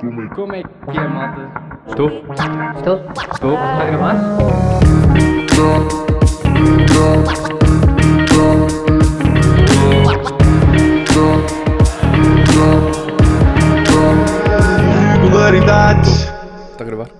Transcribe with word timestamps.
Como 0.00 0.54
é 0.54 0.62
que 0.62 0.98
é, 0.98 1.08
malta? 1.08 1.52
Estou? 1.86 2.08
Estou? 2.76 2.96
Estou? 3.32 3.52
Está 3.54 3.80
a 3.80 3.86
gravar? 3.86 4.16
Regularidades. 15.22 16.10
Está 16.72 16.82
a 16.82 16.86
gravar? 16.86 17.10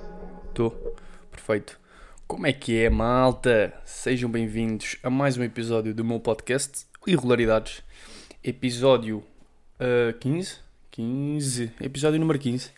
Estou. 0.48 0.96
Perfeito. 1.30 1.78
Como 2.26 2.46
é 2.46 2.52
que 2.52 2.82
é, 2.82 2.90
malta? 2.90 3.72
Sejam 3.84 4.28
bem-vindos 4.30 4.96
a 5.02 5.10
mais 5.10 5.38
um 5.38 5.44
episódio 5.44 5.94
do 5.94 6.04
meu 6.04 6.18
podcast 6.18 6.86
Irregularidades. 7.06 7.82
Episódio 8.42 9.22
uh, 9.78 10.12
15? 10.18 10.63
15. 10.94 11.72
Episódio 11.80 12.20
número 12.20 12.38
15. 12.38 12.70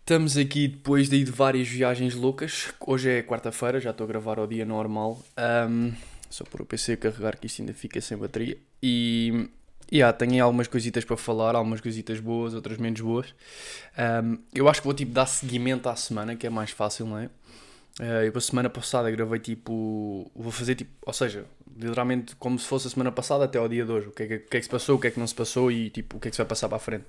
Estamos 0.00 0.38
aqui 0.38 0.68
depois 0.68 1.06
de 1.10 1.22
de 1.22 1.30
várias 1.30 1.68
viagens 1.68 2.14
loucas. 2.14 2.72
Hoje 2.80 3.10
é 3.10 3.22
quarta-feira, 3.22 3.78
já 3.78 3.90
estou 3.90 4.04
a 4.04 4.08
gravar 4.08 4.38
ao 4.38 4.46
dia 4.46 4.64
normal. 4.64 5.22
Um, 5.68 5.92
só 6.30 6.44
por 6.44 6.62
o 6.62 6.64
PC 6.64 6.96
carregar 6.96 7.36
que 7.36 7.46
isto 7.46 7.60
ainda 7.60 7.74
fica 7.74 8.00
sem 8.00 8.16
bateria. 8.16 8.56
E 8.82 9.50
yeah, 9.92 10.16
tenho 10.16 10.42
algumas 10.42 10.66
coisitas 10.66 11.04
para 11.04 11.18
falar, 11.18 11.54
algumas 11.54 11.82
coisitas 11.82 12.20
boas, 12.20 12.54
outras 12.54 12.78
menos 12.78 13.02
boas. 13.02 13.34
Um, 14.24 14.38
eu 14.54 14.66
acho 14.66 14.80
que 14.80 14.86
vou 14.86 14.94
tipo 14.94 15.12
dar 15.12 15.26
seguimento 15.26 15.90
à 15.90 15.96
semana, 15.96 16.34
que 16.34 16.46
é 16.46 16.50
mais 16.50 16.70
fácil, 16.70 17.04
não 17.04 17.18
é? 17.18 17.28
Uh, 18.00 18.24
eu 18.24 18.32
a 18.34 18.40
semana 18.40 18.68
passada 18.68 19.10
gravei 19.10 19.38
tipo. 19.38 20.30
Vou 20.34 20.50
fazer 20.50 20.74
tipo. 20.74 20.90
Ou 21.06 21.12
seja, 21.12 21.44
literalmente 21.76 22.34
como 22.36 22.58
se 22.58 22.66
fosse 22.66 22.88
a 22.88 22.90
semana 22.90 23.12
passada 23.12 23.44
até 23.44 23.58
ao 23.58 23.68
dia 23.68 23.84
de 23.84 23.92
hoje. 23.92 24.08
O 24.08 24.10
que 24.10 24.22
é 24.24 24.26
que, 24.26 24.38
que, 24.38 24.56
é 24.56 24.60
que 24.60 24.64
se 24.64 24.70
passou, 24.70 24.96
o 24.96 25.00
que 25.00 25.06
é 25.06 25.10
que 25.10 25.18
não 25.18 25.26
se 25.26 25.34
passou 25.34 25.70
e 25.70 25.90
tipo 25.90 26.16
o 26.16 26.20
que 26.20 26.28
é 26.28 26.30
que 26.30 26.36
se 26.36 26.42
vai 26.42 26.48
passar 26.48 26.68
para 26.68 26.76
a 26.76 26.80
frente. 26.80 27.04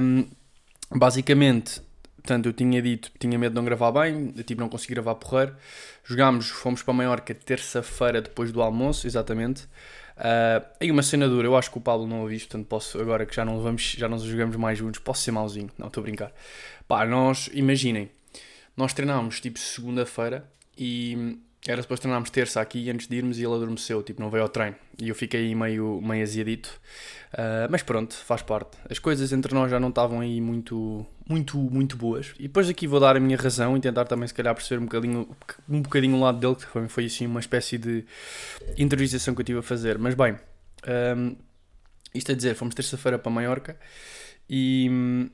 Um, 0.00 0.26
basicamente, 0.90 1.82
portanto, 2.16 2.46
eu 2.46 2.52
tinha 2.54 2.80
dito 2.80 3.10
tinha 3.18 3.38
medo 3.38 3.52
de 3.52 3.56
não 3.56 3.64
gravar 3.64 3.92
bem, 3.92 4.32
eu, 4.34 4.44
tipo, 4.44 4.60
não 4.60 4.68
consegui 4.68 4.94
gravar 4.94 5.14
porreiro. 5.16 5.54
Jogámos, 6.04 6.48
fomos 6.48 6.82
para 6.82 6.94
Maiorca 6.94 7.34
terça-feira 7.34 8.22
depois 8.22 8.50
do 8.50 8.62
almoço, 8.62 9.06
exatamente. 9.06 9.64
Uh, 10.16 10.64
aí 10.80 10.90
uma 10.90 11.02
cena 11.02 11.28
dura, 11.28 11.46
eu 11.46 11.56
acho 11.56 11.70
que 11.70 11.78
o 11.78 11.80
Pablo 11.80 12.06
não 12.06 12.20
ouviu, 12.20 12.38
portanto 12.38 12.66
posso, 12.66 13.00
agora 13.00 13.26
que 13.26 13.34
já 13.34 13.44
não 13.44 13.60
vamos, 13.60 13.82
já 13.82 14.08
não 14.08 14.18
jogamos 14.18 14.56
mais 14.56 14.78
juntos, 14.78 15.00
posso 15.00 15.22
ser 15.22 15.32
mauzinho, 15.32 15.70
não 15.78 15.88
estou 15.88 16.00
a 16.00 16.04
brincar. 16.04 16.32
Pá, 16.86 17.04
nós, 17.06 17.50
imaginem, 17.52 18.10
nós 18.76 18.92
treinámos 18.92 19.40
tipo 19.40 19.58
segunda-feira 19.58 20.48
e 20.76 21.38
era 21.66 21.80
suposto 21.80 22.02
treinarmos 22.02 22.28
terça 22.30 22.60
aqui 22.60 22.90
antes 22.90 23.06
de 23.06 23.16
irmos 23.16 23.38
e 23.38 23.44
ele 23.44 23.54
adormeceu, 23.54 24.02
tipo, 24.02 24.20
não 24.20 24.28
veio 24.28 24.42
ao 24.42 24.48
treino. 24.48 24.74
E 25.00 25.08
eu 25.08 25.14
fiquei 25.14 25.54
meio, 25.54 26.00
meio 26.02 26.22
aziadito. 26.22 26.68
Uh, 27.32 27.70
mas 27.70 27.84
pronto, 27.84 28.14
faz 28.14 28.42
parte. 28.42 28.76
As 28.90 28.98
coisas 28.98 29.32
entre 29.32 29.54
nós 29.54 29.70
já 29.70 29.78
não 29.78 29.90
estavam 29.90 30.18
aí 30.18 30.40
muito, 30.40 31.06
muito, 31.28 31.56
muito 31.56 31.96
boas. 31.96 32.34
E 32.36 32.42
depois 32.42 32.68
aqui 32.68 32.88
vou 32.88 32.98
dar 32.98 33.16
a 33.16 33.20
minha 33.20 33.36
razão 33.36 33.76
e 33.76 33.80
tentar 33.80 34.06
também, 34.06 34.26
se 34.26 34.34
calhar, 34.34 34.52
perceber 34.56 34.80
um 34.82 34.86
bocadinho, 34.86 35.36
um 35.68 35.82
bocadinho 35.82 36.16
o 36.16 36.20
lado 36.20 36.40
dele, 36.40 36.56
que 36.56 36.66
foi, 36.66 36.88
foi 36.88 37.04
assim 37.04 37.26
uma 37.26 37.40
espécie 37.40 37.78
de 37.78 38.04
interiorização 38.76 39.32
que 39.32 39.40
eu 39.40 39.44
tive 39.44 39.60
a 39.60 39.62
fazer. 39.62 39.98
Mas 39.98 40.14
bem, 40.14 40.36
um, 41.16 41.36
isto 42.12 42.32
a 42.32 42.34
dizer, 42.34 42.56
fomos 42.56 42.74
terça-feira 42.74 43.20
para 43.20 43.30
Maiorca 43.30 43.78
e 44.50 45.30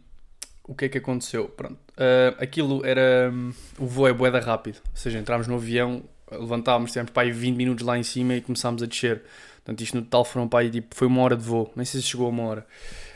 o 0.69 0.75
que 0.75 0.85
é 0.85 0.89
que 0.89 0.99
aconteceu? 0.99 1.49
Pronto, 1.49 1.75
uh, 1.75 2.37
aquilo 2.39 2.85
era. 2.85 3.33
Um, 3.33 3.53
o 3.79 3.87
voo 3.87 4.07
é 4.07 4.13
boeda 4.13 4.39
rápido, 4.39 4.81
ou 4.85 4.97
seja, 4.97 5.19
entramos 5.19 5.47
no 5.47 5.55
avião, 5.55 6.05
levantámos, 6.31 6.93
tivemos 6.93 7.11
para 7.11 7.23
aí 7.23 7.33
20 7.33 7.57
minutos 7.57 7.85
lá 7.85 7.99
em 7.99 8.03
cima 8.03 8.35
e 8.35 8.43
começámos 8.43 8.83
a 8.83 8.87
descer. 8.87 9.23
Portanto, 9.57 9.81
isto 9.81 9.97
no 9.97 10.03
total 10.03 10.25
foram 10.27 10.47
para 10.47 10.61
aí, 10.61 10.71
tipo, 10.71 10.95
foi 10.95 11.07
uma 11.07 11.23
hora 11.23 11.37
de 11.37 11.43
voo, 11.43 11.73
nem 11.75 11.87
sei 11.87 12.01
se 12.01 12.07
chegou 12.07 12.27
a 12.27 12.29
uma 12.29 12.43
hora. 12.45 12.67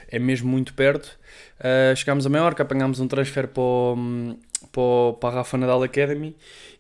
É 0.09 0.19
mesmo 0.19 0.51
muito 0.51 0.73
perto. 0.73 1.19
Uh, 1.61 1.95
chegámos 1.95 2.27
a 2.27 2.29
Maiorca, 2.31 2.63
apanhámos 2.63 3.01
um 3.01 3.07
transfer 3.07 3.49
para, 3.49 3.63
o, 3.63 5.13
para, 5.21 5.29
a 5.29 5.37
Rafa 5.37 5.59
Nadal 5.59 5.83
Academy 5.83 6.35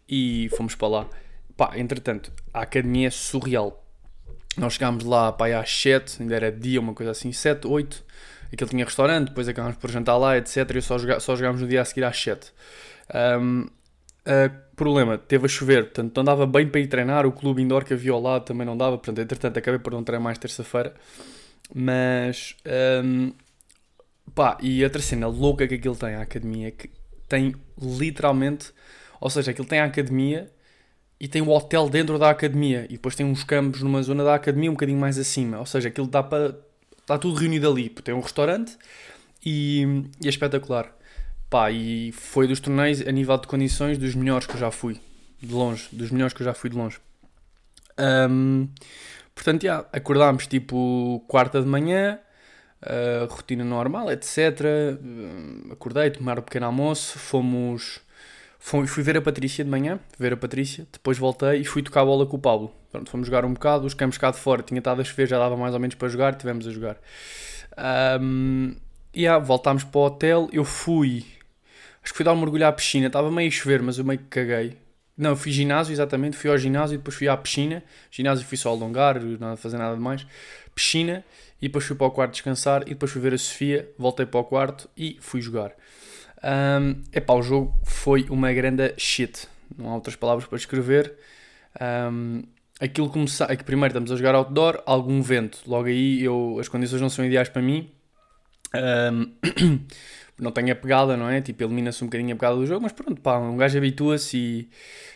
e 0.08 0.48
fomos 0.56 0.74
para 0.74 0.88
lá. 0.88 1.08
Pá, 1.56 1.72
entretanto, 1.76 2.32
a 2.52 2.62
academia 2.62 3.08
é 3.08 3.10
surreal. 3.10 3.82
Nós 4.56 4.74
chegámos 4.74 5.04
lá 5.04 5.34
aí 5.40 5.52
às 5.52 5.70
7, 5.70 6.22
ainda 6.22 6.34
era 6.34 6.52
dia, 6.52 6.80
uma 6.80 6.94
coisa 6.94 7.12
assim, 7.12 7.30
7, 7.30 7.66
8. 7.66 8.04
Aquilo 8.52 8.68
tinha 8.68 8.84
restaurante, 8.84 9.28
depois 9.28 9.48
acabámos 9.48 9.76
por 9.78 9.90
jantar 9.90 10.16
lá, 10.16 10.36
etc. 10.36 10.56
E 10.76 10.82
só, 10.82 10.98
joga, 10.98 11.20
só 11.20 11.34
jogámos 11.34 11.62
no 11.62 11.68
dia 11.68 11.80
a 11.80 11.84
seguir 11.84 12.04
às 12.04 12.20
7. 12.20 12.52
Um, 13.40 13.62
uh, 13.62 14.62
problema, 14.76 15.18
teve 15.18 15.46
a 15.46 15.48
chover, 15.48 15.84
portanto 15.84 16.16
não 16.16 16.24
dava 16.24 16.46
bem 16.46 16.66
para 16.66 16.80
ir 16.80 16.86
treinar, 16.86 17.26
o 17.26 17.32
clube 17.32 17.62
indoor 17.62 17.84
que 17.84 17.94
havia 17.94 18.12
ao 18.12 18.20
lado 18.20 18.44
também 18.44 18.66
não 18.66 18.76
dava, 18.76 18.96
portanto 18.96 19.20
entretanto 19.20 19.58
acabei 19.58 19.78
por 19.78 19.92
não 19.92 20.02
treinar 20.02 20.22
mais 20.22 20.38
terça-feira, 20.38 20.94
mas 21.74 22.56
um, 23.04 23.32
pá, 24.34 24.56
e 24.60 24.82
outra 24.82 25.00
cena 25.00 25.26
louca 25.26 25.66
que 25.68 25.74
aquilo 25.74 25.96
tem, 25.96 26.14
a 26.14 26.22
academia, 26.22 26.70
que 26.70 26.90
tem 27.28 27.54
literalmente, 27.80 28.72
ou 29.20 29.30
seja, 29.30 29.50
aquilo 29.50 29.68
tem 29.68 29.80
a 29.80 29.84
academia 29.84 30.50
e 31.20 31.28
tem 31.28 31.40
o 31.42 31.50
hotel 31.50 31.88
dentro 31.88 32.18
da 32.18 32.30
academia 32.30 32.86
e 32.86 32.94
depois 32.94 33.14
tem 33.14 33.24
uns 33.24 33.44
campos 33.44 33.82
numa 33.82 34.02
zona 34.02 34.24
da 34.24 34.34
academia 34.34 34.70
um 34.70 34.74
bocadinho 34.74 34.98
mais 34.98 35.18
acima, 35.18 35.58
ou 35.58 35.66
seja, 35.66 35.88
aquilo 35.88 36.06
dá 36.06 36.22
para, 36.22 36.58
está 37.02 37.18
tudo 37.18 37.38
reunido 37.38 37.68
ali, 37.70 37.88
tem 37.88 38.14
um 38.14 38.20
restaurante 38.20 38.76
e, 39.44 39.82
e 40.20 40.26
é 40.26 40.30
espetacular. 40.30 40.92
Pá, 41.50 41.70
e 41.70 42.12
foi 42.12 42.46
dos 42.46 42.60
torneios 42.60 43.06
a 43.06 43.12
nível 43.12 43.36
de 43.36 43.46
condições 43.46 43.98
dos 43.98 44.14
melhores 44.14 44.46
que 44.46 44.54
eu 44.54 44.60
já 44.60 44.70
fui, 44.70 44.98
de 45.38 45.52
longe, 45.52 45.88
dos 45.92 46.10
melhores 46.10 46.32
que 46.32 46.40
eu 46.40 46.46
já 46.46 46.54
fui 46.54 46.70
de 46.70 46.76
longe. 46.76 46.98
Um, 48.30 48.68
portanto, 49.34 49.62
já, 49.62 49.84
acordámos 49.92 50.46
tipo 50.46 51.22
quarta 51.28 51.60
de 51.60 51.68
manhã, 51.68 52.18
uh, 52.82 53.26
rotina 53.26 53.64
normal, 53.64 54.10
etc. 54.10 54.38
Uh, 54.38 55.72
acordei, 55.72 56.10
tomar 56.10 56.38
um 56.38 56.42
pequeno 56.42 56.66
almoço, 56.66 57.18
fomos. 57.18 58.00
Fui, 58.64 58.86
fui 58.86 59.02
ver 59.02 59.16
a 59.16 59.20
Patrícia 59.20 59.64
de 59.64 59.70
manhã, 59.70 59.98
ver 60.18 60.32
a 60.32 60.36
Patrícia, 60.36 60.86
depois 60.90 61.18
voltei 61.18 61.60
e 61.60 61.64
fui 61.64 61.82
tocar 61.82 62.02
a 62.02 62.04
bola 62.04 62.24
com 62.24 62.36
o 62.36 62.40
Pablo. 62.40 62.72
Pronto, 62.90 63.10
fomos 63.10 63.26
jogar 63.26 63.44
um 63.44 63.52
bocado, 63.52 63.86
os 63.86 63.92
campos 63.92 64.16
cá 64.18 64.30
de 64.30 64.38
fora, 64.38 64.62
tinha 64.62 64.78
estado 64.78 65.00
a 65.00 65.04
chover, 65.04 65.26
já 65.26 65.38
dava 65.38 65.56
mais 65.56 65.74
ou 65.74 65.80
menos 65.80 65.96
para 65.96 66.08
jogar, 66.08 66.34
tivemos 66.36 66.66
a 66.66 66.70
jogar. 66.70 66.96
Um, 68.20 68.76
e 69.12 69.22
yeah, 69.22 69.44
voltámos 69.44 69.84
para 69.84 69.98
o 69.98 70.04
hotel, 70.04 70.48
eu 70.52 70.64
fui 70.64 71.24
Acho 72.02 72.12
que 72.12 72.16
fui 72.16 72.24
dar 72.24 72.32
um 72.32 72.40
mergulho 72.40 72.66
à 72.66 72.72
piscina. 72.72 73.06
Estava 73.06 73.30
meio 73.30 73.48
a 73.48 73.50
chover, 73.50 73.80
mas 73.80 73.98
eu 73.98 74.04
meio 74.04 74.18
que 74.18 74.26
caguei. 74.26 74.76
Não, 75.16 75.36
fui 75.36 75.52
ginásio, 75.52 75.92
exatamente. 75.92 76.36
Fui 76.36 76.50
ao 76.50 76.58
ginásio 76.58 76.94
e 76.94 76.98
depois 76.98 77.16
fui 77.16 77.28
à 77.28 77.36
piscina. 77.36 77.82
Ginásio 78.10 78.44
fui 78.44 78.58
só 78.58 78.70
alongar, 78.70 79.20
não 79.20 79.56
fazer 79.56 79.78
nada 79.78 79.94
de 79.94 80.00
mais. 80.00 80.26
Piscina 80.74 81.24
e 81.60 81.68
depois 81.68 81.84
fui 81.84 81.94
para 81.94 82.06
o 82.06 82.10
quarto 82.10 82.32
descansar. 82.32 82.82
E 82.82 82.90
depois 82.90 83.12
fui 83.12 83.20
ver 83.20 83.34
a 83.34 83.38
Sofia. 83.38 83.88
Voltei 83.96 84.26
para 84.26 84.40
o 84.40 84.44
quarto 84.44 84.90
e 84.96 85.16
fui 85.20 85.40
jogar. 85.40 85.72
Um, 86.44 87.02
epá, 87.12 87.34
o 87.34 87.42
jogo 87.42 87.74
foi 87.84 88.26
uma 88.28 88.52
grande 88.52 88.94
shit. 88.98 89.46
Não 89.76 89.90
há 89.90 89.94
outras 89.94 90.16
palavras 90.16 90.46
para 90.46 90.58
escrever. 90.58 91.14
Um, 91.80 92.42
aquilo 92.80 93.08
começar, 93.08 93.50
é 93.50 93.56
que 93.56 93.64
primeiro 93.64 93.92
estamos 93.92 94.10
a 94.10 94.16
jogar 94.16 94.34
outdoor, 94.34 94.82
algum 94.84 95.22
vento. 95.22 95.60
Logo 95.66 95.86
aí 95.86 96.22
eu, 96.22 96.56
as 96.60 96.68
condições 96.68 97.00
não 97.00 97.08
são 97.08 97.24
ideais 97.24 97.48
para 97.48 97.62
mim. 97.62 97.90
Um, 98.74 99.32
não 100.38 100.50
tem 100.50 100.70
a 100.70 100.74
pegada, 100.74 101.16
não 101.16 101.28
é? 101.28 101.40
Tipo, 101.40 101.62
elimina-se 101.64 102.02
um 102.02 102.08
bocadinho 102.08 102.34
a 102.34 102.36
pegada 102.36 102.56
do 102.56 102.66
jogo, 102.66 102.82
mas 102.82 102.92
pronto, 102.92 103.20
pá, 103.20 103.38
um 103.38 103.56
gajo 103.56 103.78
habitua-se 103.78 104.36
e... 104.36 104.68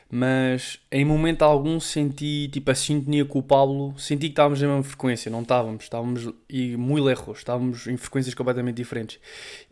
Mas 0.09 0.79
em 0.91 1.05
momento 1.05 1.43
algum 1.43 1.81
senti 1.81 2.49
tipo 2.49 2.71
a 2.71 2.75
sintonia 2.75 3.25
com 3.25 3.41
o 3.41 3.43
Pablo, 3.43 3.93
senti 3.99 4.27
que 4.27 4.33
estávamos 4.33 4.63
na 4.63 4.69
mesma 4.69 4.83
frequência, 4.85 5.31
não 5.31 5.43
estávamos, 5.43 5.85
estávamos 5.85 6.29
e 6.49 6.77
muito 6.77 7.05
lejos, 7.05 7.39
estávamos 7.39 7.87
em 7.89 7.97
frequências 7.97 8.35
completamente 8.35 8.77
diferentes. 8.77 9.19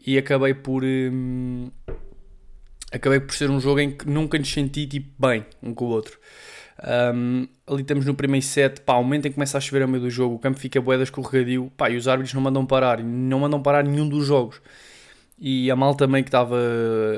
E 0.05 0.19
acabei 0.19 0.53
por 0.53 0.83
hum, 0.84 1.71
acabei 2.93 3.21
por 3.21 3.34
ser 3.34 3.49
um 3.49 3.61
jogo 3.61 3.81
em 3.81 3.93
que 3.93 4.09
nunca 4.09 4.37
nos 4.39 4.53
senti 4.53 4.87
tipo 4.87 5.11
bem 5.19 5.47
um 5.62 5.73
com 5.73 5.84
o 5.84 5.89
outro. 5.89 6.19
Um, 7.15 7.47
ali 7.69 7.83
estamos 7.83 8.05
no 8.05 8.15
primeiro 8.15 8.44
set, 8.44 8.81
pá, 8.81 8.94
o 8.94 9.05
momento 9.05 9.27
em 9.27 9.31
que 9.31 9.34
começa 9.37 9.56
a 9.56 9.61
chover 9.61 9.83
ao 9.83 9.89
meio 9.89 10.03
do 10.03 10.11
jogo, 10.11 10.34
o 10.34 10.39
campo 10.41 10.59
fica 10.59 10.81
boeda 10.81 11.05
escorregadio, 11.05 11.71
pá, 11.77 11.89
e 11.89 11.97
os 11.97 12.09
árbitros 12.09 12.34
não 12.34 12.43
mandam 12.43 12.67
parar, 12.67 13.03
não 13.03 13.39
mandam 13.39 13.62
parar 13.62 13.84
nenhum 13.84 14.09
dos 14.09 14.27
jogos 14.27 14.61
e 15.39 15.71
a 15.71 15.77
malta 15.77 16.06
meio 16.06 16.25
que 16.25 16.29
estava 16.29 16.56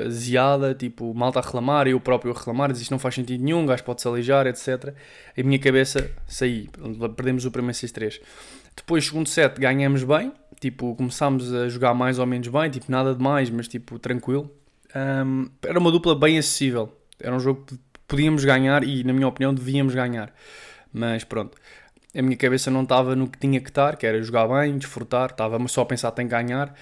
aziada, 0.05 0.73
tipo, 0.73 1.13
malta 1.13 1.39
a 1.39 1.41
reclamar, 1.41 1.87
eu 1.87 1.99
próprio 1.99 2.31
a 2.33 2.37
reclamar, 2.37 2.71
diz 2.71 2.81
isto 2.81 2.91
não 2.91 2.99
faz 2.99 3.15
sentido 3.15 3.43
nenhum, 3.43 3.63
o 3.63 3.67
gajo 3.67 3.83
pode-se 3.83 4.07
aleijar, 4.07 4.47
etc. 4.47 4.93
A 5.37 5.43
minha 5.43 5.59
cabeça, 5.59 6.09
saí, 6.25 6.69
perdemos 7.15 7.45
o 7.45 7.51
primeiro 7.51 7.77
6-3. 7.77 8.19
Depois, 8.75 9.05
segundo 9.05 9.27
set, 9.27 9.59
ganhamos 9.59 10.03
bem, 10.03 10.31
tipo, 10.59 10.95
começámos 10.95 11.53
a 11.53 11.69
jogar 11.69 11.93
mais 11.93 12.19
ou 12.19 12.25
menos 12.25 12.47
bem, 12.47 12.69
tipo, 12.69 12.91
nada 12.91 13.13
de 13.13 13.21
mais, 13.21 13.49
mas 13.49 13.67
tipo, 13.67 13.99
tranquilo. 13.99 14.51
Um, 14.95 15.49
era 15.63 15.77
uma 15.77 15.91
dupla 15.91 16.15
bem 16.15 16.37
acessível, 16.37 16.91
era 17.19 17.35
um 17.35 17.39
jogo 17.39 17.65
que 17.65 17.79
podíamos 18.07 18.43
ganhar 18.43 18.83
e, 18.83 19.03
na 19.03 19.13
minha 19.13 19.27
opinião, 19.27 19.53
devíamos 19.53 19.93
ganhar. 19.93 20.33
Mas 20.91 21.23
pronto, 21.23 21.57
a 22.17 22.21
minha 22.21 22.35
cabeça 22.35 22.71
não 22.71 22.81
estava 22.81 23.15
no 23.15 23.27
que 23.27 23.37
tinha 23.37 23.61
que 23.61 23.69
estar, 23.69 23.95
que 23.95 24.05
era 24.05 24.21
jogar 24.23 24.47
bem, 24.47 24.77
desfrutar, 24.77 25.29
estava 25.29 25.65
só 25.67 25.81
a 25.81 25.85
pensar 25.85 26.11
que 26.11 26.23
ganhar 26.23 26.73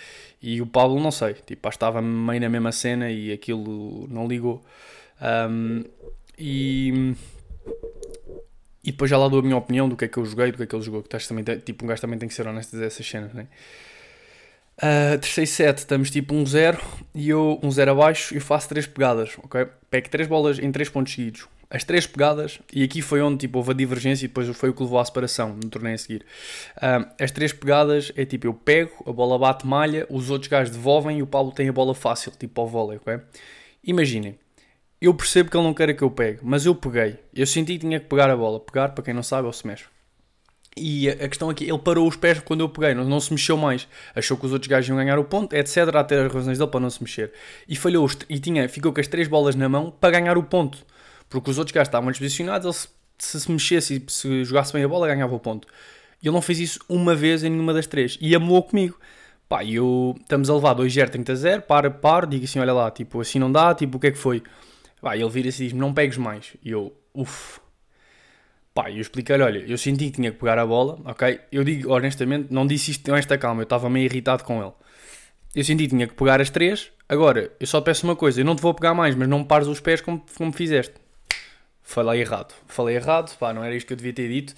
e 0.42 0.62
o 0.62 0.66
Pablo 0.66 1.00
não 1.00 1.12
sei, 1.12 1.34
tipo, 1.34 1.68
estava 1.68 2.02
meio 2.02 2.40
na 2.40 2.48
mesma 2.48 2.72
cena 2.72 3.10
e 3.10 3.34
aquilo 3.34 4.08
não 4.08 4.28
ligou. 4.28 4.64
Um, 5.22 5.84
e, 6.38 7.16
e 8.84 8.92
depois 8.92 9.12
já 9.12 9.18
lá 9.18 9.28
dou 9.28 9.40
a 9.40 9.44
minha 9.44 9.58
opinião 9.58 9.90
do 9.90 9.98
que 9.98 10.06
é 10.06 10.08
que 10.08 10.18
eu 10.18 10.26
joguei, 10.26 10.52
do 10.52 10.58
que 10.58 10.64
é 10.64 10.66
que 10.66 10.76
ele 10.76 10.84
jogou, 10.84 11.04
que 11.04 11.28
também, 11.28 11.44
tipo, 11.60 11.84
um 11.84 11.88
gajo 11.88 12.02
também 12.02 12.18
tem 12.18 12.30
que 12.30 12.36
ser 12.36 12.48
honesto 12.48 12.70
a 12.70 12.72
dizer 12.72 12.86
essas 12.86 13.06
cenas, 13.06 13.34
né? 13.34 13.48
Uh, 14.78 15.18
terceiro 15.20 15.50
set, 15.50 15.78
estamos 15.78 16.12
tipo 16.12 16.34
1-0 16.34 16.78
e 17.14 17.30
eu 17.30 17.60
1-0 17.64 17.92
abaixo 17.92 18.36
e 18.36 18.42
faço 18.42 18.68
3 18.70 18.86
pegadas, 18.88 19.38
ok? 19.42 19.68
Pego 19.90 20.10
3 20.10 20.28
bolas 20.28 20.60
em 20.60 20.72
3 20.72 20.90
pontos 20.90 21.14
seguidos. 21.14 21.48
As 21.70 21.84
3 21.84 22.08
pegadas, 22.08 22.60
e 22.74 22.84
aqui 22.84 23.02
foi 23.02 23.22
onde 23.22 23.40
tipo, 23.40 23.58
houve 23.58 23.72
a 23.72 23.74
divergência 23.74 24.26
e 24.26 24.28
depois 24.28 24.48
foi 24.56 24.70
o 24.70 24.74
que 24.74 24.84
levou 24.84 25.00
à 25.00 25.06
separação 25.06 25.56
no 25.56 25.70
torneio 25.70 25.96
a 25.96 25.98
seguir. 25.98 26.26
Uh, 26.78 27.12
as 27.20 27.32
3 27.32 27.54
pegadas 27.54 28.12
é 28.16 28.26
tipo, 28.26 28.48
eu 28.48 28.54
pego, 28.54 28.92
a 29.06 29.12
bola 29.12 29.38
bate 29.40 29.66
malha, 29.66 30.06
os 30.10 30.30
outros 30.30 30.48
gajos 30.50 30.76
devolvem 30.76 31.20
e 31.20 31.24
o 31.24 31.28
Paulo 31.28 31.52
tem 31.52 31.68
a 31.68 31.74
bola 31.74 31.96
fácil, 31.96 32.32
tipo 32.32 32.62
ao 32.62 32.68
vôlei, 32.68 32.98
ok? 32.98 33.20
Imaginem, 33.84 34.38
eu 35.02 35.14
percebo 35.14 35.52
que 35.52 35.58
ele 35.58 35.64
não 35.64 35.74
quer 35.74 35.94
que 35.94 36.04
eu 36.04 36.10
pegue, 36.10 36.40
mas 36.42 36.66
eu 36.66 36.74
peguei. 36.74 37.18
Eu 37.34 37.46
senti 37.46 37.74
que 37.74 37.80
tinha 37.80 38.00
que 38.00 38.08
pegar 38.08 38.30
a 38.30 38.36
bola. 38.36 38.60
Pegar, 38.60 38.90
para 38.90 39.04
quem 39.04 39.14
não 39.14 39.22
sabe, 39.22 39.46
é 39.46 39.50
o 39.50 39.54
se 39.54 39.68
mexe. 39.68 39.86
E 40.78 41.10
a 41.10 41.30
questão 41.30 41.50
aqui, 41.50 41.70
ele 41.70 41.78
parou 41.80 42.08
os 42.08 42.18
pés 42.18 42.40
quando 42.40 42.62
eu 42.62 42.70
peguei, 42.70 42.94
não, 42.94 43.06
não 43.06 43.20
se 43.20 43.32
mexeu 43.32 43.56
mais. 43.56 43.88
Achou 44.14 44.36
que 44.36 44.46
os 44.46 44.52
outros 44.52 44.68
gajos 44.68 44.90
iam 44.90 44.98
ganhar 44.98 45.20
o 45.20 45.24
ponto, 45.24 45.54
etc. 45.54 45.78
A 45.96 46.04
ter 46.04 46.26
as 46.26 46.34
razões 46.34 46.58
dele 46.58 46.70
para 46.70 46.80
não 46.80 46.90
se 46.90 47.02
mexer. 47.02 47.32
E 47.68 47.76
falhou 47.76 48.10
e 48.30 48.40
tinha, 48.40 48.68
ficou 48.68 48.92
com 48.92 49.00
as 49.00 49.08
três 49.08 49.28
bolas 49.28 49.56
na 49.56 49.70
mão 49.70 49.92
para 49.92 50.20
ganhar 50.20 50.38
o 50.38 50.44
ponto. 50.44 50.86
Porque 51.30 51.50
os 51.50 51.58
outros 51.58 51.74
gajos 51.74 51.88
estavam 51.88 52.10
desposicionados, 52.10 52.66
ele 52.66 52.90
se, 53.18 53.40
se 53.40 53.52
mexesse 53.52 53.96
e 53.96 54.12
se 54.12 54.44
jogasse 54.44 54.74
bem 54.74 54.84
a 54.84 54.88
bola, 54.88 55.08
ganhava 55.08 55.36
o 55.36 55.40
ponto. 55.40 55.68
E 56.22 56.28
ele 56.28 56.34
não 56.34 56.42
fez 56.42 56.60
isso 56.60 56.80
uma 56.88 57.16
vez 57.16 57.44
em 57.44 57.50
nenhuma 57.50 57.74
das 57.74 57.88
três. 57.88 58.18
E 58.22 58.36
amou 58.36 58.64
comigo. 58.64 58.98
Pá, 59.48 59.64
eu, 59.64 60.16
estamos 60.20 60.50
a 60.50 60.56
levar 60.56 60.76
2-0, 60.76 61.10
30-0, 61.10 61.62
para, 61.62 61.92
para, 61.92 62.26
digo 62.26 62.46
assim, 62.46 62.60
olha 62.60 62.74
lá, 62.74 62.90
tipo, 62.90 63.22
assim 63.22 63.38
não 63.38 63.52
dá, 63.52 63.76
tipo, 63.76 63.98
o 63.98 64.00
que 64.00 64.08
é 64.08 64.12
que 64.12 64.18
foi? 64.18 64.42
Pá, 65.02 65.16
ele 65.16 65.30
vira-se 65.30 65.64
e 65.64 65.68
diz 65.68 65.78
não 65.78 65.94
pegues 65.94 66.18
mais. 66.18 66.56
E 66.64 66.72
eu, 66.72 66.92
uff, 67.14 67.60
Pá, 68.76 68.92
eu 68.92 69.00
expliquei-lhe, 69.00 69.42
olha, 69.42 69.60
eu 69.60 69.78
senti 69.78 70.08
que 70.08 70.18
tinha 70.18 70.32
que 70.34 70.38
pegar 70.38 70.60
a 70.60 70.66
bola, 70.66 71.00
ok? 71.06 71.40
Eu 71.50 71.64
digo, 71.64 71.94
honestamente, 71.94 72.48
não 72.52 72.68
disse 72.68 72.92
isto 72.92 73.10
com 73.10 73.16
esta 73.16 73.38
calma, 73.38 73.62
eu 73.62 73.64
estava 73.64 73.90
meio 73.90 74.04
irritado 74.04 74.44
com 74.44 74.62
ele. 74.62 74.74
Eu 75.56 75.64
senti 75.64 75.84
que 75.84 75.92
tinha 75.92 76.06
que 76.06 76.14
pegar 76.14 76.42
as 76.42 76.50
três, 76.50 76.92
agora, 77.08 77.54
eu 77.58 77.66
só 77.66 77.80
peço 77.80 78.06
uma 78.06 78.18
coisa, 78.18 78.42
eu 78.42 78.46
não 78.46 78.54
te 78.54 78.62
vou 78.62 78.74
pegar 78.74 78.94
mais, 78.94 79.16
mas 79.16 79.30
não 79.30 79.40
me 79.40 79.46
pares 79.46 79.70
os 79.70 79.80
pés 79.80 80.02
como, 80.02 80.22
como 80.38 80.52
fizeste. 80.52 80.94
Falei 81.88 82.20
errado, 82.20 82.54
falei 82.68 82.96
errado, 82.96 83.38
pá, 83.38 83.54
não 83.54 83.64
era 83.64 83.76
isto 83.76 83.86
que 83.86 83.94
eu 83.94 83.98
devia 83.98 84.12
ter 84.12 84.28
dito, 84.28 84.56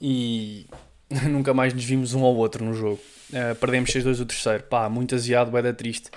e 0.00 0.66
nunca 1.30 1.52
mais 1.52 1.74
nos 1.74 1.84
vimos 1.84 2.14
um 2.14 2.24
ao 2.24 2.34
outro 2.34 2.64
no 2.64 2.72
jogo. 2.72 2.98
Uh, 3.30 3.54
perdemos 3.56 3.90
6-2 3.90 4.20
o 4.20 4.26
terceiro, 4.26 4.64
pá, 4.64 4.88
muito 4.88 5.14
aziado, 5.14 5.50
vai 5.50 5.62
dar 5.62 5.74
triste. 5.74 6.10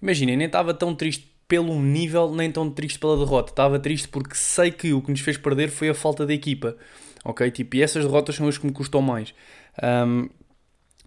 Imaginem, 0.00 0.36
nem 0.36 0.46
estava 0.46 0.72
tão 0.72 0.94
triste 0.94 1.30
pelo 1.48 1.80
nível, 1.80 2.34
nem 2.34 2.52
tão 2.52 2.70
triste 2.70 2.98
pela 2.98 3.16
derrota. 3.16 3.50
Estava 3.50 3.78
triste 3.78 4.06
porque 4.08 4.34
sei 4.34 4.70
que 4.70 4.92
o 4.92 5.00
que 5.00 5.10
nos 5.10 5.20
fez 5.20 5.36
perder 5.36 5.70
foi 5.70 5.88
a 5.88 5.94
falta 5.94 6.26
de 6.26 6.34
equipa. 6.34 6.76
Ok? 7.24 7.50
Tipo, 7.50 7.76
e 7.76 7.82
essas 7.82 8.04
derrotas 8.04 8.36
são 8.36 8.46
as 8.46 8.58
que 8.58 8.66
me 8.66 8.72
custam 8.72 9.00
mais. 9.00 9.34
Um, 9.82 10.28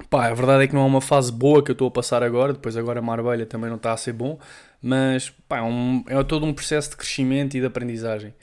pá, 0.09 0.27
a 0.27 0.33
verdade 0.33 0.63
é 0.63 0.67
que 0.67 0.73
não 0.73 0.81
é 0.81 0.85
uma 0.85 0.99
fase 0.99 1.31
boa 1.31 1.63
que 1.63 1.71
eu 1.71 1.73
estou 1.73 1.87
a 1.87 1.91
passar 1.91 2.23
agora. 2.23 2.53
Depois, 2.53 2.75
agora 2.75 2.99
a 2.99 3.01
Marbella 3.01 3.45
também 3.45 3.69
não 3.69 3.77
está 3.77 3.93
a 3.93 3.97
ser 3.97 4.13
bom. 4.13 4.39
Mas, 4.81 5.29
pá, 5.47 5.59
é, 5.59 5.61
um, 5.61 6.03
é 6.07 6.21
todo 6.23 6.45
um 6.45 6.53
processo 6.53 6.89
de 6.89 6.97
crescimento 6.97 7.55
e 7.55 7.59
de 7.59 7.65
aprendizagem. 7.67 8.33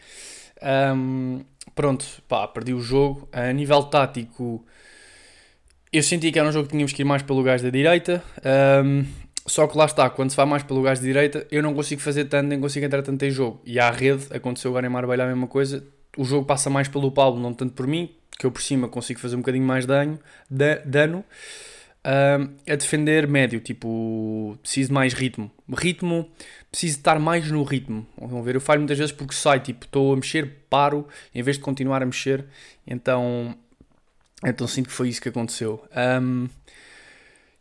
Um, 0.63 1.41
pronto, 1.75 2.05
pá, 2.29 2.47
perdi 2.49 2.75
o 2.75 2.81
jogo. 2.81 3.29
A 3.33 3.53
nível 3.53 3.83
tático, 3.85 4.65
eu 5.93 6.03
senti 6.03 6.31
que 6.31 6.39
era 6.39 6.49
um 6.49 6.53
jogo 6.53 6.67
que 6.67 6.73
tínhamos 6.73 6.93
que 6.93 7.03
ir 7.03 7.05
mais 7.05 7.23
pelo 7.23 7.43
gás 7.43 7.63
da 7.63 7.71
direita. 7.71 8.23
Um, 8.85 9.05
só 9.47 9.67
que 9.67 9.79
lá 9.79 9.87
está, 9.87 10.11
quando 10.11 10.31
se 10.31 10.37
vai 10.37 10.45
mais 10.45 10.63
pelo 10.63 10.79
lugar 10.79 10.95
de 10.97 11.03
direita, 11.03 11.47
eu 11.51 11.63
não 11.63 11.73
consigo 11.73 12.03
fazer 12.03 12.27
tanto, 12.27 12.49
nem 12.49 12.61
consigo 12.61 12.85
entrar 12.85 13.03
tanto 13.03 13.25
em 13.25 13.31
jogo. 13.31 13.61
E 13.65 13.81
à 13.81 13.91
rede, 13.91 14.27
aconteceu 14.31 14.71
agora 14.71 14.87
em 14.87 14.91
Marbella 14.91 15.25
a 15.25 15.27
mesma 15.27 15.47
coisa, 15.47 15.83
o 16.17 16.25
jogo 16.25 16.45
passa 16.45 16.69
mais 16.69 16.87
pelo 16.87 17.11
Paulo, 17.11 17.41
não 17.41 17.55
tanto 17.55 17.73
por 17.73 17.87
mim, 17.87 18.11
que 18.39 18.45
eu 18.45 18.53
por 18.53 18.61
cima 18.61 18.89
consigo 18.89 19.19
fazer 19.19 19.37
um 19.37 19.39
bocadinho 19.39 19.65
mais 19.65 19.87
dano, 19.87 20.19
dano 20.85 21.25
a 22.05 22.75
defender 22.75 23.27
médio, 23.27 23.61
tipo, 23.61 24.57
preciso 24.63 24.89
de 24.89 24.95
mais 24.95 25.13
ritmo. 25.13 25.51
Ritmo, 25.71 26.31
preciso 26.71 26.99
estar 26.99 27.19
mais 27.19 27.51
no 27.51 27.63
ritmo. 27.63 28.07
Vão 28.17 28.43
ver, 28.43 28.55
eu 28.55 28.61
falho 28.61 28.81
muitas 28.81 28.99
vezes 28.99 29.13
porque 29.13 29.35
sai, 29.35 29.61
tipo, 29.61 29.85
estou 29.85 30.13
a 30.13 30.17
mexer, 30.17 30.49
paro, 30.71 31.07
em 31.35 31.43
vez 31.43 31.57
de 31.57 31.63
continuar 31.63 32.03
a 32.03 32.07
mexer, 32.07 32.45
então, 32.87 33.55
então 34.45 34.67
sinto 34.67 34.89
que 34.89 34.95
foi 34.95 35.09
isso 35.09 35.21
que 35.21 35.29
aconteceu. 35.29 35.83
Um, 36.23 36.49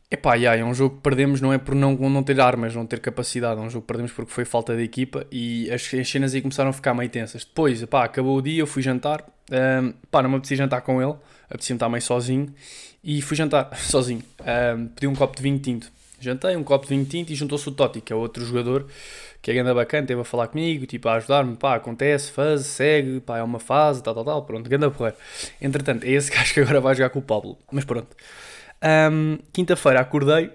Epá, 0.09 0.35
yeah, 0.35 0.57
é 0.61 0.63
um 0.63 0.73
jogo 0.73 0.95
que 0.95 1.01
perdemos 1.01 1.41
não 1.41 1.51
é 1.51 1.57
por 1.57 1.75
não, 1.75 1.93
não 1.93 2.23
ter 2.23 2.39
armas, 2.39 2.73
não 2.73 2.85
ter 2.85 3.01
capacidade, 3.01 3.59
é 3.59 3.63
um 3.63 3.69
jogo 3.69 3.81
que 3.81 3.87
perdemos 3.87 4.13
porque 4.13 4.31
foi 4.31 4.45
falta 4.45 4.73
de 4.73 4.81
equipa 4.81 5.27
e 5.29 5.69
as, 5.69 5.93
as 5.93 6.09
cenas 6.09 6.33
aí 6.33 6.41
começaram 6.41 6.69
a 6.69 6.73
ficar 6.73 6.93
meio 6.93 7.09
tensas. 7.09 7.43
Depois, 7.43 7.81
epá, 7.81 8.05
acabou 8.05 8.37
o 8.37 8.41
dia, 8.41 8.61
eu 8.61 8.67
fui 8.67 8.81
jantar, 8.81 9.21
um, 9.51 9.93
não 10.13 10.29
me 10.29 10.35
apetecia 10.37 10.55
jantar 10.55 10.79
com 10.79 11.01
ele, 11.01 11.13
apetecia-me 11.49 11.75
estar 11.75 11.89
meio 11.89 12.01
sozinho 12.01 12.53
e 13.07 13.21
fui 13.21 13.37
jantar 13.37 13.71
sozinho. 13.79 14.21
Um, 14.41 14.87
pedi 14.89 15.07
um 15.07 15.15
copo 15.15 15.37
de 15.37 15.41
vinho 15.41 15.57
tinto. 15.57 15.89
Jantei 16.19 16.55
um 16.57 16.63
copo 16.63 16.85
de 16.85 16.89
vinho 16.89 17.05
tinto 17.05 17.31
e 17.31 17.35
juntou-se 17.35 17.69
o 17.69 17.71
Totti, 17.71 18.01
que 18.01 18.11
é 18.11 18.15
outro 18.15 18.43
jogador 18.43 18.85
que 19.41 19.51
é 19.51 19.53
ainda 19.53 19.73
bacana, 19.73 20.05
teve 20.05 20.19
a 20.19 20.23
falar 20.25 20.47
comigo, 20.47 20.85
tipo, 20.85 21.07
a 21.07 21.13
ajudar-me, 21.13 21.55
pá, 21.55 21.75
acontece, 21.75 22.31
faz, 22.31 22.65
segue, 22.65 23.21
pá, 23.21 23.37
é 23.37 23.43
uma 23.43 23.59
fase, 23.59 24.03
tal, 24.03 24.13
tal, 24.13 24.25
tal, 24.25 24.43
pronto, 24.43 24.69
ganda 24.69 24.91
porra. 24.91 25.15
Entretanto, 25.61 26.03
é 26.03 26.09
esse 26.09 26.29
gajo 26.35 26.53
que 26.53 26.59
agora 26.59 26.81
vai 26.81 26.95
jogar 26.95 27.11
com 27.11 27.19
o 27.19 27.21
Pablo, 27.21 27.57
mas 27.71 27.85
pronto. 27.85 28.13
Um, 28.83 29.37
Quinta-feira 29.53 30.01
acordei 30.01 30.51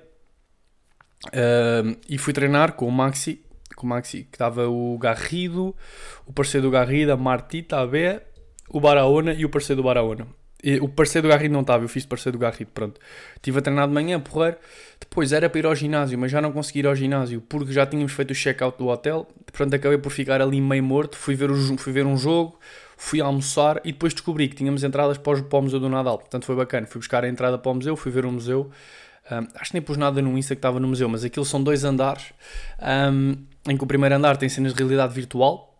um, 1.32 1.96
e 2.08 2.18
fui 2.18 2.34
treinar 2.34 2.72
com 2.72 2.86
o 2.86 2.92
Maxi, 2.92 3.42
com 3.76 3.86
o 3.86 3.88
Maxi, 3.88 4.24
que 4.24 4.34
estava 4.34 4.68
o 4.68 4.98
Garrido, 4.98 5.74
o 6.26 6.32
parceiro 6.32 6.66
do 6.66 6.70
Garrido, 6.70 7.12
a 7.12 7.16
Martita, 7.16 7.78
a 7.78 7.86
B, 7.86 8.20
o 8.68 8.80
Barahona 8.80 9.32
e 9.32 9.44
o 9.44 9.48
parceiro 9.48 9.80
do 9.80 9.86
Barahona. 9.86 10.26
O 10.80 10.88
parceiro 10.88 11.26
do 11.26 11.30
Garrido 11.30 11.52
não 11.52 11.62
estava, 11.62 11.82
eu 11.82 11.88
fiz 11.88 12.06
parceiro 12.06 12.38
do 12.38 12.40
Garrido, 12.40 12.70
pronto. 12.72 13.00
Estive 13.34 13.58
a 13.58 13.62
treinar 13.62 13.88
de 13.88 13.94
manhã, 13.94 14.20
porreiro. 14.20 14.56
Depois 15.00 15.32
era 15.32 15.50
para 15.50 15.58
ir 15.58 15.66
ao 15.66 15.74
ginásio, 15.74 16.16
mas 16.16 16.30
já 16.30 16.40
não 16.40 16.52
consegui 16.52 16.78
ir 16.80 16.86
ao 16.86 16.94
ginásio 16.94 17.40
porque 17.40 17.72
já 17.72 17.84
tínhamos 17.84 18.12
feito 18.12 18.30
o 18.30 18.34
check-out 18.34 18.78
do 18.78 18.86
hotel. 18.86 19.26
Portanto, 19.46 19.74
acabei 19.74 19.98
por 19.98 20.10
ficar 20.10 20.40
ali 20.40 20.60
meio 20.60 20.84
morto. 20.84 21.16
Fui 21.16 21.34
ver, 21.34 21.50
o, 21.50 21.76
fui 21.76 21.92
ver 21.92 22.06
um 22.06 22.16
jogo, 22.16 22.58
fui 22.96 23.20
almoçar 23.20 23.80
e 23.84 23.90
depois 23.90 24.14
descobri 24.14 24.48
que 24.48 24.54
tínhamos 24.54 24.84
entradas 24.84 25.18
para 25.18 25.40
o, 25.40 25.42
para 25.42 25.58
o 25.58 25.62
Museu 25.62 25.80
do 25.80 25.88
Nadal. 25.88 26.18
Portanto, 26.18 26.44
foi 26.44 26.54
bacana. 26.54 26.86
Fui 26.86 27.00
buscar 27.00 27.24
a 27.24 27.28
entrada 27.28 27.58
para 27.58 27.72
o 27.72 27.74
museu, 27.74 27.96
fui 27.96 28.12
ver 28.12 28.24
o 28.24 28.30
museu. 28.30 28.70
Um, 29.30 29.46
acho 29.54 29.70
que 29.70 29.74
nem 29.74 29.82
pus 29.82 29.96
nada 29.96 30.20
no 30.20 30.36
Insta 30.36 30.54
que 30.54 30.58
estava 30.58 30.80
no 30.80 30.88
museu, 30.88 31.08
mas 31.08 31.24
aquilo 31.24 31.44
são 31.44 31.62
dois 31.62 31.84
andares 31.84 32.32
um, 33.12 33.36
em 33.68 33.76
que 33.76 33.84
o 33.84 33.86
primeiro 33.86 34.14
andar 34.14 34.36
tem 34.36 34.48
cenas 34.48 34.74
de 34.74 34.78
realidade 34.78 35.14
virtual. 35.14 35.71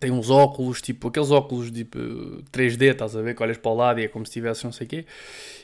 Tem 0.00 0.10
uns 0.10 0.30
óculos, 0.30 0.82
tipo 0.82 1.08
aqueles 1.08 1.30
óculos 1.30 1.70
tipo 1.70 1.98
3D, 2.52 2.92
estás 2.92 3.16
a 3.16 3.22
ver? 3.22 3.34
Que 3.34 3.42
olhas 3.42 3.56
para 3.56 3.70
o 3.70 3.74
lado 3.74 4.00
e 4.00 4.04
é 4.04 4.08
como 4.08 4.26
se 4.26 4.32
tivesse 4.32 4.64
não 4.64 4.72
sei 4.72 4.86
o 4.86 4.90
quê. 4.90 5.06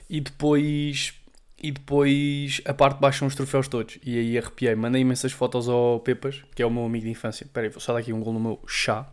E 0.08 0.20
depois 0.20 1.14
e 1.62 1.70
depois 1.70 2.60
a 2.64 2.74
parte 2.74 2.96
de 2.96 3.00
baixo 3.00 3.20
são 3.20 3.28
os 3.28 3.34
troféus 3.34 3.68
todos. 3.68 3.98
E 4.04 4.18
aí 4.18 4.38
arrepiei. 4.38 4.74
Mandei 4.74 5.02
imensas 5.02 5.32
fotos 5.32 5.68
ao 5.68 6.00
Pepas, 6.00 6.42
que 6.54 6.62
é 6.62 6.66
o 6.66 6.70
meu 6.70 6.84
amigo 6.84 7.04
de 7.04 7.10
infância. 7.10 7.44
Espera 7.44 7.66
aí, 7.66 7.70
vou 7.70 7.80
só 7.80 7.92
dar 7.92 8.00
aqui 8.00 8.12
um 8.12 8.20
gol 8.20 8.32
no 8.32 8.40
meu 8.40 8.60
chá 8.66 9.12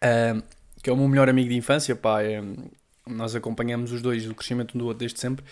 uh, 0.00 0.42
que 0.82 0.88
é 0.88 0.92
o 0.92 0.96
meu 0.96 1.08
melhor 1.08 1.28
amigo 1.28 1.48
de 1.48 1.56
infância, 1.56 1.94
pá, 1.94 2.22
é, 2.22 2.42
nós 3.06 3.34
acompanhamos 3.34 3.92
os 3.92 4.00
dois, 4.00 4.28
o 4.28 4.34
crescimento 4.34 4.74
um 4.74 4.78
do 4.78 4.86
outro 4.86 5.00
desde 5.00 5.20
sempre, 5.20 5.44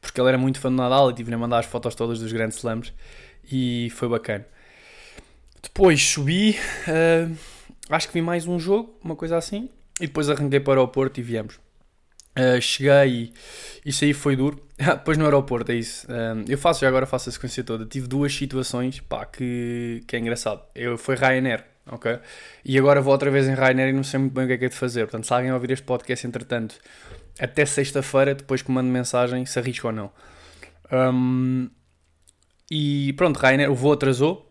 porque 0.00 0.20
ele 0.20 0.28
era 0.28 0.38
muito 0.38 0.58
fã 0.58 0.70
do 0.70 0.76
Nadal 0.76 1.10
e 1.10 1.14
tive-lhe 1.14 1.34
a 1.34 1.38
mandar 1.38 1.58
as 1.58 1.66
fotos 1.66 1.94
todas 1.94 2.18
dos 2.18 2.32
grandes 2.32 2.58
slams 2.58 2.92
e 3.50 3.90
foi 3.90 4.08
bacana. 4.08 4.44
Depois 5.62 6.02
subi, 6.02 6.58
uh, 6.88 7.36
acho 7.88 8.08
que 8.08 8.14
vi 8.14 8.22
mais 8.22 8.46
um 8.46 8.58
jogo, 8.58 8.98
uma 9.02 9.14
coisa 9.14 9.36
assim, 9.36 9.70
e 10.00 10.06
depois 10.06 10.28
arranquei 10.28 10.60
para 10.60 10.70
o 10.70 10.74
aeroporto 10.74 11.20
e 11.20 11.22
viemos. 11.22 11.60
Uh, 12.36 12.60
cheguei 12.60 13.32
e 13.84 13.88
isso 13.90 14.04
aí 14.04 14.12
foi 14.12 14.36
duro. 14.36 14.60
depois 14.76 15.16
no 15.16 15.24
aeroporto, 15.24 15.70
é 15.70 15.76
isso. 15.76 16.06
Uh, 16.06 16.44
eu 16.48 16.58
faço, 16.58 16.80
já 16.80 16.88
agora 16.88 17.06
faço 17.06 17.28
a 17.28 17.32
sequência 17.32 17.62
toda. 17.62 17.86
Tive 17.86 18.06
duas 18.06 18.34
situações 18.34 19.00
pá, 19.00 19.24
que, 19.24 20.02
que 20.06 20.16
é 20.16 20.18
engraçado. 20.18 20.62
Eu, 20.74 20.98
foi 20.98 21.14
Ryanair 21.14 21.72
ok? 21.86 22.18
E 22.64 22.78
agora 22.78 23.00
vou 23.00 23.12
outra 23.12 23.30
vez 23.30 23.48
em 23.48 23.54
Rainer 23.54 23.88
e 23.88 23.92
não 23.92 24.02
sei 24.02 24.20
muito 24.20 24.32
bem 24.32 24.44
o 24.44 24.46
que 24.46 24.54
é 24.54 24.58
que 24.58 24.64
é 24.66 24.68
de 24.68 24.74
fazer. 24.74 25.02
Portanto, 25.02 25.26
se 25.26 25.34
alguém 25.34 25.52
ouvir 25.52 25.70
este 25.70 25.84
podcast 25.84 26.26
entretanto, 26.26 26.76
até 27.38 27.64
sexta-feira, 27.64 28.34
depois 28.34 28.62
que 28.62 28.70
mando 28.70 28.90
mensagem, 28.90 29.44
se 29.46 29.58
arrisca 29.58 29.88
ou 29.88 29.92
não. 29.92 30.10
Um, 30.90 31.70
e 32.70 33.12
pronto, 33.14 33.38
Rainer, 33.38 33.70
o 33.70 33.74
voo 33.74 33.92
atrasou. 33.92 34.48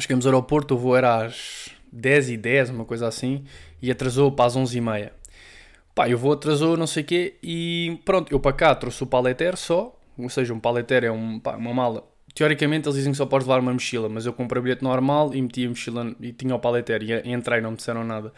Chegamos 0.00 0.26
ao 0.26 0.32
aeroporto, 0.32 0.74
o 0.74 0.78
voo 0.78 0.96
era 0.96 1.24
às 1.24 1.70
10 1.92 2.30
e 2.30 2.36
10, 2.36 2.70
uma 2.70 2.84
coisa 2.84 3.06
assim, 3.06 3.44
e 3.80 3.90
atrasou 3.90 4.32
para 4.32 4.46
as 4.46 4.56
11 4.56 4.78
e 4.78 4.80
meia. 4.80 5.12
Pá, 5.94 6.08
o 6.08 6.16
voo 6.16 6.32
atrasou, 6.32 6.76
não 6.76 6.86
sei 6.86 7.02
o 7.02 7.06
quê, 7.06 7.34
e 7.42 7.98
pronto, 8.04 8.32
eu 8.32 8.40
para 8.40 8.52
cá 8.52 8.74
trouxe 8.74 9.02
o 9.02 9.06
paleter 9.06 9.56
só, 9.56 9.96
ou 10.18 10.28
seja, 10.28 10.54
um 10.54 10.60
paleter 10.60 11.04
é 11.04 11.10
um, 11.10 11.38
pá, 11.38 11.56
uma 11.56 11.74
mala 11.74 12.10
Teoricamente 12.34 12.88
eles 12.88 12.96
dizem 12.96 13.12
que 13.12 13.18
só 13.18 13.26
podes 13.26 13.46
levar 13.46 13.60
uma 13.60 13.72
mochila, 13.72 14.08
mas 14.08 14.24
eu 14.24 14.32
comprei 14.32 14.60
o 14.60 14.62
bilhete 14.62 14.82
normal 14.82 15.34
e 15.34 15.42
meti 15.42 15.66
a 15.66 15.68
mochila 15.68 16.14
e 16.20 16.32
tinha 16.32 16.54
o 16.54 16.58
paleter 16.58 17.02
e 17.02 17.32
entrei, 17.32 17.60
não 17.60 17.72
me 17.72 17.76
disseram 17.76 18.04
nada. 18.04 18.32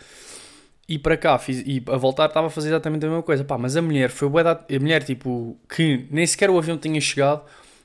E 0.88 0.98
para 0.98 1.16
cá, 1.16 1.38
fiz, 1.38 1.62
e 1.66 1.82
a 1.86 1.96
voltar 1.96 2.26
estava 2.26 2.46
a 2.46 2.50
fazer 2.50 2.68
exatamente 2.68 3.04
a 3.04 3.08
mesma 3.08 3.22
coisa. 3.22 3.44
Pá, 3.44 3.56
mas 3.56 3.76
a 3.76 3.82
mulher 3.82 4.10
foi 4.10 4.28
boa 4.28 4.42
da, 4.42 4.52
a 4.52 4.80
mulher 4.80 5.04
tipo 5.04 5.56
que 5.68 6.06
nem 6.10 6.26
sequer 6.26 6.50
o 6.50 6.58
avião 6.58 6.76
tinha 6.78 7.00
chegado, 7.00 7.42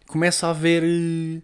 começa 0.07 0.47
a 0.47 0.53
ver 0.53 0.83
uh, 0.83 1.41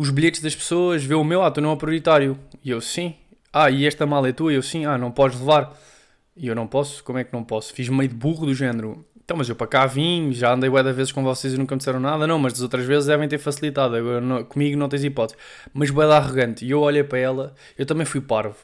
os 0.00 0.10
bilhetes 0.10 0.40
das 0.40 0.54
pessoas, 0.54 1.04
vê 1.04 1.14
o 1.14 1.22
meu, 1.22 1.42
ah, 1.42 1.50
tu 1.50 1.60
não 1.60 1.72
é 1.72 1.76
prioritário. 1.76 2.38
E 2.64 2.70
eu, 2.70 2.80
sim. 2.80 3.14
Ah, 3.52 3.70
e 3.70 3.86
esta 3.86 4.06
mala 4.06 4.28
é 4.28 4.32
tua? 4.32 4.50
E 4.52 4.56
eu, 4.56 4.62
sim. 4.62 4.86
Ah, 4.86 4.96
não 4.96 5.10
podes 5.10 5.38
levar. 5.38 5.76
E 6.36 6.46
eu 6.46 6.54
não 6.54 6.66
posso, 6.66 7.04
como 7.04 7.18
é 7.18 7.24
que 7.24 7.32
não 7.34 7.44
posso? 7.44 7.74
Fiz 7.74 7.88
meio 7.90 8.08
de 8.08 8.14
burro 8.14 8.46
do 8.46 8.54
género 8.54 9.04
Então, 9.22 9.36
mas 9.36 9.48
eu 9.48 9.54
para 9.54 9.66
cá 9.66 9.86
vim, 9.86 10.32
já 10.32 10.54
andei 10.54 10.70
bué 10.70 10.82
de 10.82 10.92
vezes 10.92 11.12
com 11.12 11.22
vocês 11.22 11.52
e 11.54 11.58
nunca 11.58 11.74
me 11.74 11.78
disseram 11.78 12.00
nada. 12.00 12.26
Não, 12.26 12.38
mas 12.38 12.54
das 12.54 12.62
outras 12.62 12.84
vezes 12.86 13.06
devem 13.06 13.28
ter 13.28 13.38
facilitado. 13.38 13.94
Agora, 13.94 14.20
não- 14.20 14.42
comigo 14.44 14.78
não 14.78 14.88
tens 14.88 15.04
hipótese. 15.04 15.38
Mas 15.74 15.90
bué 15.90 16.06
de 16.06 16.12
arrogante. 16.12 16.64
E 16.64 16.70
eu 16.70 16.80
olhei 16.80 17.04
para 17.04 17.18
ela, 17.18 17.54
eu 17.78 17.84
também 17.86 18.06
fui 18.06 18.20
parvo. 18.20 18.56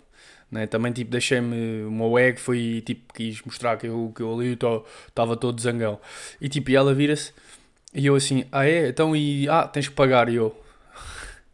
Né? 0.50 0.66
Também, 0.66 0.92
tipo, 0.92 1.10
deixei-me... 1.10 1.84
O 1.84 1.90
meu 1.90 2.12
foi, 2.38 2.82
tipo, 2.86 3.12
quis 3.12 3.42
mostrar 3.42 3.76
que 3.76 3.86
eu, 3.86 4.12
que 4.14 4.22
eu 4.22 4.32
ali 4.34 4.52
estava 5.08 5.36
todo 5.36 5.60
zangão. 5.60 6.00
E, 6.40 6.48
tipo, 6.48 6.70
e 6.70 6.76
ela 6.76 6.94
vira-se 6.94 7.32
e 7.94 8.06
eu 8.06 8.14
assim, 8.14 8.44
ah 8.52 8.66
é? 8.66 8.88
Então, 8.88 9.14
e... 9.16 9.48
Ah, 9.48 9.66
tens 9.68 9.88
que 9.88 9.94
pagar. 9.94 10.28
E 10.28 10.36
eu... 10.36 10.54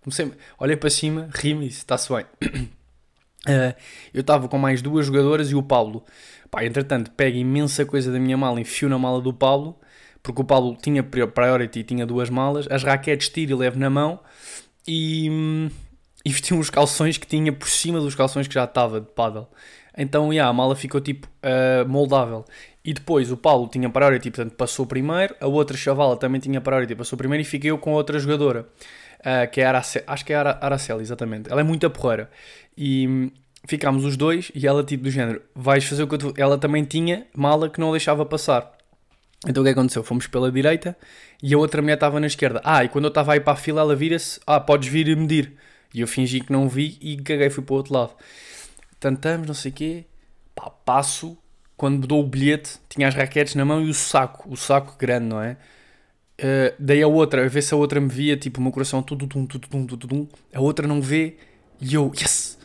Comecei, 0.02 0.32
olhei 0.58 0.76
para 0.76 0.90
cima, 0.90 1.28
ri-me 1.32 1.66
e 1.66 1.68
disse, 1.68 1.80
está-se 1.80 2.12
bem. 2.12 2.26
Eh, 3.44 3.74
eu 4.14 4.20
estava 4.20 4.46
com 4.48 4.56
mais 4.56 4.80
duas 4.80 5.06
jogadoras 5.06 5.50
e 5.50 5.54
o 5.56 5.62
Paulo. 5.64 6.04
Pá, 6.48 6.64
entretanto, 6.64 7.10
pega 7.10 7.36
imensa 7.36 7.84
coisa 7.84 8.12
da 8.12 8.20
minha 8.20 8.36
mala, 8.36 8.60
enfio 8.60 8.88
na 8.88 8.96
mala 8.96 9.20
do 9.20 9.34
Paulo, 9.34 9.80
porque 10.22 10.40
o 10.40 10.44
Paulo 10.44 10.76
tinha 10.80 11.02
pri- 11.02 11.26
priority 11.26 11.80
e 11.80 11.82
tinha 11.82 12.06
duas 12.06 12.30
malas, 12.30 12.68
as 12.70 12.84
raquetes 12.84 13.28
tiro 13.30 13.50
e 13.50 13.54
levo 13.56 13.80
na 13.80 13.90
mão 13.90 14.20
e, 14.86 15.28
hum, 15.28 15.68
e 16.24 16.30
vesti 16.30 16.54
uns 16.54 16.70
calções 16.70 17.18
que 17.18 17.26
tinha 17.26 17.52
por 17.52 17.68
cima 17.68 17.98
dos 17.98 18.14
calções 18.14 18.46
que 18.46 18.54
já 18.54 18.62
estava 18.62 19.00
de 19.00 19.08
paddle. 19.10 19.48
Então, 19.96 20.32
yeah, 20.32 20.48
a 20.48 20.52
mala 20.52 20.74
ficou 20.74 21.00
tipo 21.00 21.28
eh, 21.42 21.84
moldável. 21.84 22.44
E 22.84 22.92
depois 22.92 23.30
o 23.30 23.36
Paulo 23.36 23.68
tinha 23.68 23.88
priority, 23.90 24.30
portanto 24.30 24.54
passou 24.56 24.86
primeiro, 24.86 25.34
a 25.40 25.46
outra 25.46 25.76
chavala 25.76 26.16
também 26.16 26.40
tinha 26.40 26.60
priority, 26.60 26.94
passou 26.94 27.16
primeiro 27.16 27.42
e 27.42 27.44
fiquei 27.44 27.70
eu 27.70 27.78
com 27.78 27.92
a 27.92 27.94
outra 27.94 28.18
jogadora, 28.18 28.66
ah, 29.24 29.46
que 29.46 29.60
é 29.60 29.66
a 29.66 29.68
Arace- 29.68 30.02
acho 30.06 30.24
que 30.24 30.32
é 30.32 30.36
a 30.36 30.40
Ara- 30.40 30.58
Araceli, 30.60 31.00
exatamente. 31.02 31.50
Ela 31.50 31.60
é 31.60 31.64
muito 31.64 31.86
a 31.86 31.90
porreira. 31.90 32.28
E 32.76 33.06
hum, 33.06 33.30
ficámos 33.68 34.04
os 34.04 34.16
dois 34.16 34.50
e 34.54 34.66
ela 34.66 34.82
tipo 34.82 35.04
do 35.04 35.10
género, 35.10 35.40
vais 35.54 35.84
fazer 35.84 36.02
o 36.02 36.08
que 36.08 36.14
eu 36.14 36.32
te... 36.32 36.40
Ela 36.40 36.58
também 36.58 36.82
tinha 36.84 37.26
mala 37.36 37.68
que 37.70 37.78
não 37.78 37.92
deixava 37.92 38.24
passar. 38.26 38.72
Então 39.46 39.62
o 39.62 39.66
que 39.66 39.72
aconteceu? 39.72 40.02
Fomos 40.02 40.26
pela 40.26 40.50
direita 40.50 40.96
e 41.42 41.52
a 41.54 41.58
outra 41.58 41.82
mulher 41.82 41.94
estava 41.94 42.18
na 42.18 42.26
esquerda. 42.26 42.60
Ah, 42.64 42.82
e 42.84 42.88
quando 42.88 43.04
eu 43.04 43.08
estava 43.08 43.32
aí 43.34 43.40
para 43.40 43.52
a 43.52 43.56
fila 43.56 43.80
ela 43.82 43.94
vira-se, 43.94 44.40
ah, 44.46 44.58
podes 44.60 44.88
vir 44.88 45.06
e 45.08 45.14
medir. 45.16 45.52
E 45.94 46.00
eu 46.00 46.08
fingi 46.08 46.40
que 46.40 46.50
não 46.52 46.68
vi 46.68 46.96
e 47.00 47.16
caguei, 47.16 47.50
fui 47.50 47.62
para 47.62 47.74
o 47.74 47.76
outro 47.76 47.94
lado. 47.94 48.12
Tantamos, 49.02 49.48
não 49.48 49.54
sei 49.54 49.72
o 49.72 49.74
quê. 49.74 50.04
Pá, 50.54 50.70
passo, 50.70 51.36
quando 51.76 52.06
dou 52.06 52.20
o 52.20 52.26
bilhete, 52.26 52.78
tinha 52.88 53.08
as 53.08 53.14
raquetes 53.16 53.56
na 53.56 53.64
mão 53.64 53.84
e 53.84 53.90
o 53.90 53.94
saco, 53.94 54.48
o 54.48 54.56
saco 54.56 54.96
grande, 54.96 55.26
não 55.26 55.42
é? 55.42 55.56
Uh, 56.40 56.72
dei 56.78 57.02
a 57.02 57.08
outra, 57.08 57.44
a 57.44 57.48
ver 57.48 57.62
se 57.62 57.74
a 57.74 57.76
outra 57.76 58.00
me 58.00 58.08
via, 58.08 58.36
tipo, 58.36 58.60
o 58.60 58.62
meu 58.62 58.70
coração, 58.70 59.02
tudo, 59.02 59.26
tudo, 59.26 59.58
tudo, 59.58 59.68
tudo, 59.68 59.96
tudo. 59.96 60.28
A 60.54 60.60
outra 60.60 60.86
não 60.86 61.02
vê 61.02 61.36
e 61.80 61.94
eu, 61.94 62.12
yes! 62.14 62.56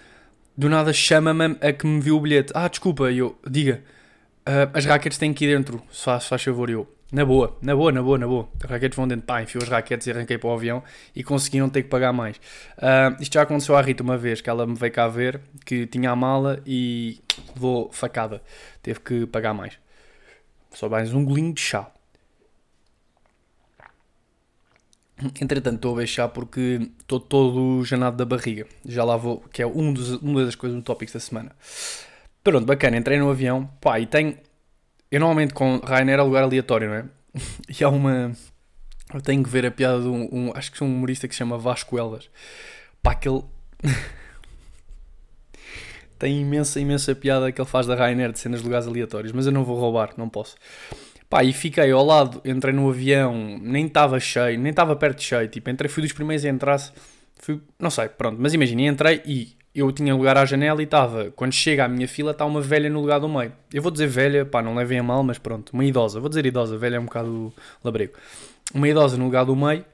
Do 0.56 0.70
nada 0.70 0.94
chama-me 0.94 1.58
a 1.60 1.74
que 1.74 1.88
me 1.88 2.00
viu 2.00 2.18
o 2.18 2.22
bilhete. 2.22 2.54
Ah, 2.54 2.68
desculpa, 2.68 3.12
e 3.12 3.18
eu, 3.18 3.36
diga, 3.50 3.84
uh, 4.48 4.70
as 4.78 4.86
raquetes 4.86 5.18
têm 5.18 5.34
que 5.34 5.44
ir 5.44 5.58
dentro, 5.58 5.82
se 5.92 6.04
faz, 6.04 6.24
se 6.24 6.30
faz 6.30 6.44
favor, 6.44 6.70
eu. 6.70 6.88
Na 7.10 7.24
boa, 7.24 7.58
na 7.62 7.74
boa, 7.74 7.92
na 7.92 8.02
boa, 8.02 8.18
na 8.18 8.28
boa. 8.28 8.50
Raquetes 8.68 8.98
vão 8.98 9.08
dentro, 9.08 9.26
pá, 9.26 9.42
enfiou 9.42 9.64
as 9.64 9.70
raquetes 9.70 10.08
e 10.08 10.12
arranquei 10.12 10.38
para 10.38 10.50
o 10.50 10.54
avião 10.54 10.84
e 11.16 11.24
consegui 11.24 11.60
não 11.60 11.70
ter 11.70 11.84
que 11.84 11.90
pagar 11.90 12.12
mais. 12.12 12.36
Uh, 12.78 13.22
isto 13.22 13.34
já 13.34 13.44
aconteceu 13.44 13.78
à 13.78 13.82
Rita 13.82 14.04
uma 14.04 14.18
vez, 14.18 14.42
que 14.42 14.50
ela 14.50 14.68
me 14.68 14.76
veio 14.76 14.92
cá 14.92 15.08
ver, 15.08 15.40
que 15.66 15.88
tinha 15.88 16.12
a 16.12 16.16
mala 16.16 16.62
e 16.66 17.22
levou 17.56 17.90
facada. 17.94 18.42
Teve 18.84 19.00
que 19.00 19.26
pagar 19.26 19.54
mais. 19.54 19.80
Só 20.74 20.90
mais 20.90 21.14
um 21.14 21.24
golinho 21.24 21.54
de 21.54 21.62
chá. 21.62 21.90
Entretanto, 25.42 25.78
estou 25.78 25.94
a 25.94 25.98
beixar 25.98 26.30
porque 26.30 26.90
estou 27.00 27.20
todo 27.20 27.84
janado 27.84 28.18
da 28.18 28.26
barriga. 28.26 28.68
Já 28.86 29.04
lá 29.04 29.18
vou, 29.18 29.40
que 29.52 29.62
é 29.62 29.68
um 29.68 29.92
dos, 29.92 30.12
uma 30.22 30.46
das 30.46 30.56
coisas 30.56 30.76
no 30.76 30.84
tópico 30.84 31.12
da 31.12 31.20
semana. 31.20 31.56
Pronto, 32.44 32.66
bacana, 32.66 32.98
entrei 32.98 33.18
no 33.18 33.30
avião, 33.30 33.66
pá, 33.82 34.00
e 34.00 34.06
tenho. 34.06 34.38
Eu 35.12 35.20
normalmente 35.20 35.54
com 35.54 35.78
Ryanair 35.78 36.20
é 36.20 36.22
lugar 36.22 36.44
aleatório, 36.44 36.90
não 36.90 36.96
é? 36.96 37.06
E 37.80 37.84
há 37.84 37.90
uma. 37.90 38.32
Eu 39.14 39.22
tenho 39.22 39.42
que 39.44 39.50
ver 39.50 39.66
a 39.66 39.72
piada 39.72 40.02
de 40.02 40.08
um, 40.08 40.28
um- 40.32 40.52
Acho 40.54 40.72
que 40.72 40.82
é 40.84 40.86
um 40.86 40.90
humorista 40.90 41.28
que 41.28 41.34
se 41.34 41.40
chama 41.40 41.58
Vasco 41.58 41.98
Elas. 41.98 42.30
Pá, 43.02 43.16
que 43.16 43.30
ele. 43.30 43.44
tem 46.20 46.42
imensa, 46.42 46.80
imensa 46.80 47.14
piada 47.16 47.52
que 47.52 47.62
ele 47.62 47.70
faz 47.70 47.86
da 47.86 47.96
Ryanair 47.96 48.32
de 48.32 48.40
cenas 48.40 48.60
de 48.62 48.66
lugares 48.66 48.88
aleatórios, 48.88 49.32
mas 49.32 49.46
eu 49.46 49.52
não 49.52 49.64
vou 49.64 49.80
roubar, 49.80 50.14
não 50.18 50.28
posso. 50.28 50.56
Pá, 51.30 51.44
e 51.44 51.54
fiquei 51.54 51.92
ao 51.92 52.04
lado, 52.06 52.42
entrei 52.44 52.74
no 52.74 52.90
avião, 52.90 53.60
nem 53.62 53.86
estava 53.86 54.20
cheio, 54.20 54.58
nem 54.60 54.72
estava 54.72 54.96
perto 54.96 55.18
de 55.20 55.26
cheio, 55.26 55.48
tipo, 55.48 55.70
entrei, 55.70 55.90
fui 55.90 56.02
dos 56.02 56.14
primeiros 56.14 56.44
a 56.46 56.50
entrar, 56.50 56.80
fui, 57.36 57.62
não 57.78 57.90
sei, 57.90 58.08
pronto, 58.10 58.38
mas 58.42 58.54
imagina, 58.54 58.82
entrei 58.84 59.22
e 59.26 59.57
eu 59.74 59.92
tinha 59.92 60.16
lugar 60.16 60.38
à 60.38 60.46
janela 60.46 60.82
e 60.82 60.86
estava, 60.86 61.32
quando 61.36 61.54
chega 61.54 61.86
à 61.86 61.88
minha 61.88 62.08
fila, 62.08 62.32
está 62.32 62.46
uma 62.46 62.62
velha 62.62 62.90
no 62.90 63.02
lugar 63.02 63.20
do 63.20 63.30
meio. 63.30 63.54
Eu 63.74 63.82
vou 63.82 63.92
dizer 63.92 64.08
velha, 64.08 64.46
pá, 64.46 64.62
não 64.62 64.76
levem 64.76 65.00
a 65.00 65.04
mal, 65.04 65.24
mas 65.24 65.38
pronto, 65.38 65.72
uma 65.74 65.86
idosa, 65.86 66.20
vou 66.20 66.30
dizer 66.30 66.46
idosa, 66.46 66.78
velha 66.78 66.96
é 66.98 67.00
um 67.00 67.06
bocado 67.06 67.54
labrego. 67.84 68.14
Uma 68.74 68.88
idosa 68.88 69.18
no 69.18 69.26
lugar 69.26 69.46
do 69.46 69.56
meio, 69.56 69.86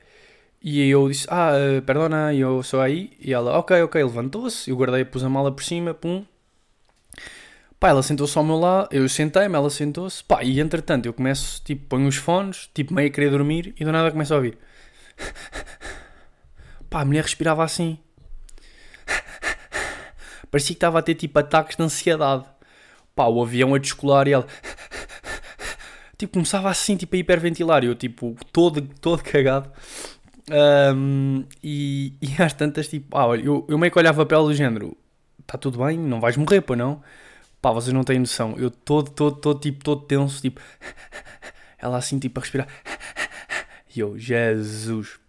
e 0.62 0.89
eu 0.89 1.10
disse, 1.10 1.27
ah, 1.30 1.51
eh, 1.56 1.82
perdona, 1.82 2.34
eu 2.34 2.63
sou 2.63 2.80
aí, 2.82 3.12
e 3.20 3.34
ela, 3.34 3.58
ok, 3.60 3.82
ok, 3.84 4.01
levantou-se, 4.03 4.70
eu 4.70 4.77
guardei, 4.77 5.03
pus 5.06 5.24
a 5.24 5.30
mala 5.30 5.51
por 5.51 5.63
cima, 5.63 5.94
pum, 5.94 6.24
Pá, 7.84 7.89
ela 7.89 8.01
sentou-se 8.01 8.38
ao 8.38 8.46
meu 8.46 8.58
lado, 8.58 8.88
eu 8.92 9.10
sentei-me, 9.10 9.56
ela 9.56 9.70
sentou-se, 9.70 10.24
pá, 10.24 10.42
e 10.42 10.62
entretanto 10.62 11.06
eu 11.06 11.12
começo, 11.12 11.62
tipo, 11.65 11.86
ponho 11.89 12.08
os 12.08 12.15
fones, 12.15 12.70
tipo, 12.74 12.94
meio 12.94 13.10
a 13.10 13.12
querer 13.12 13.30
dormir, 13.30 13.75
e 13.77 13.84
do 13.84 13.92
nada 13.92 14.10
começo 14.10 14.34
a 14.34 14.38
ouvir. 14.38 14.58
Pá, 16.89 17.01
a 17.01 17.06
mulher 17.06 17.24
respirava 17.24 17.62
assim. 17.62 18.00
Parecia 20.53 20.75
que 20.75 20.77
estava 20.77 21.00
a 21.00 21.01
ter, 21.01 21.15
tipo, 21.15 21.39
ataques 21.39 21.75
de 21.75 21.81
ansiedade. 21.81 22.45
Pá, 23.15 23.25
o 23.25 23.41
avião 23.41 23.74
a 23.74 23.79
descolar 23.79 24.27
e 24.27 24.33
ela... 24.33 24.45
Tipo, 26.15 26.33
começava 26.33 26.69
assim, 26.69 26.95
tipo, 26.95 27.15
a 27.15 27.19
hiperventilar, 27.19 27.83
e 27.83 27.88
eu, 27.88 27.95
tipo, 27.95 28.36
todo, 28.51 28.83
todo 29.01 29.24
cagado. 29.24 29.72
Ahm, 30.51 31.43
e, 31.62 32.13
e 32.22 32.36
às 32.41 32.53
tantas, 32.53 32.88
tipo, 32.88 33.17
ah, 33.17 33.25
olha, 33.25 33.43
eu, 33.43 33.65
eu 33.67 33.79
meio 33.79 33.91
que 33.91 33.98
olhava 33.98 34.24
para 34.27 34.38
ela 34.38 34.48
do 34.48 34.53
género, 34.53 34.95
está 35.41 35.57
tudo 35.57 35.83
bem, 35.83 35.98
não 35.98 36.22
vais 36.22 36.38
morrer, 36.38 36.62
pô, 36.62 36.75
não? 36.75 37.01
Pá, 37.60 37.72
vocês 37.72 37.91
não 37.91 38.03
têm 38.03 38.19
noção. 38.19 38.53
Eu 38.55 38.69
todo, 38.69 39.10
todo, 39.10 39.38
todo, 39.38 39.60
tipo, 39.60 39.83
todo 39.83 40.05
tenso, 40.05 40.39
tipo... 40.39 40.62
Ela 41.81 41.98
assim, 41.98 42.19
tipo, 42.19 42.39
a 42.39 42.43
respirar. 42.43 42.67
E 43.95 44.00
eu, 44.00 44.19
Jesus. 44.19 45.19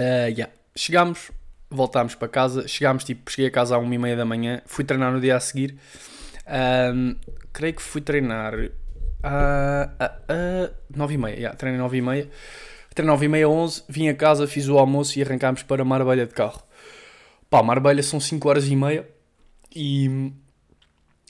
Ah, 0.00 0.26
yeah. 0.26 0.52
Chegámos, 0.74 1.30
voltámos 1.76 2.14
para 2.14 2.28
casa. 2.28 2.66
Chegámos, 2.66 3.04
tipo, 3.04 3.30
cheguei 3.30 3.48
a 3.48 3.50
casa 3.50 3.76
às 3.76 3.82
1 3.82 3.92
e 3.92 3.98
meia 3.98 4.16
da 4.16 4.24
manhã. 4.24 4.62
Fui 4.66 4.84
treinar 4.84 5.12
no 5.12 5.20
dia 5.20 5.36
a 5.36 5.40
seguir. 5.40 5.76
Ahm, 6.46 7.14
creio 7.52 7.74
que 7.74 7.82
fui 7.82 8.00
treinar... 8.00 8.54
a 9.22 9.88
uh, 10.30 10.74
9 10.96 11.14
e 11.14 11.18
meia. 11.18 11.34
Yeah, 11.36 11.56
treinei 11.56 11.80
9 11.80 11.96
e 11.96 12.02
meia. 12.02 12.30
Treinei 12.94 13.12
9 13.12 13.26
e 13.26 13.28
meia, 13.28 13.48
11. 13.48 13.84
Vim 13.88 14.08
a 14.08 14.14
casa, 14.14 14.46
fiz 14.46 14.68
o 14.68 14.78
almoço 14.78 15.18
e 15.18 15.22
arrancámos 15.22 15.62
para 15.62 15.84
Marbelha 15.84 16.26
de 16.26 16.34
carro. 16.34 16.62
Pá, 17.50 17.62
Marbelha 17.62 18.02
são 18.02 18.18
5 18.18 18.48
horas 18.48 18.68
e 18.68 18.74
meia. 18.74 19.06
E... 19.74 20.32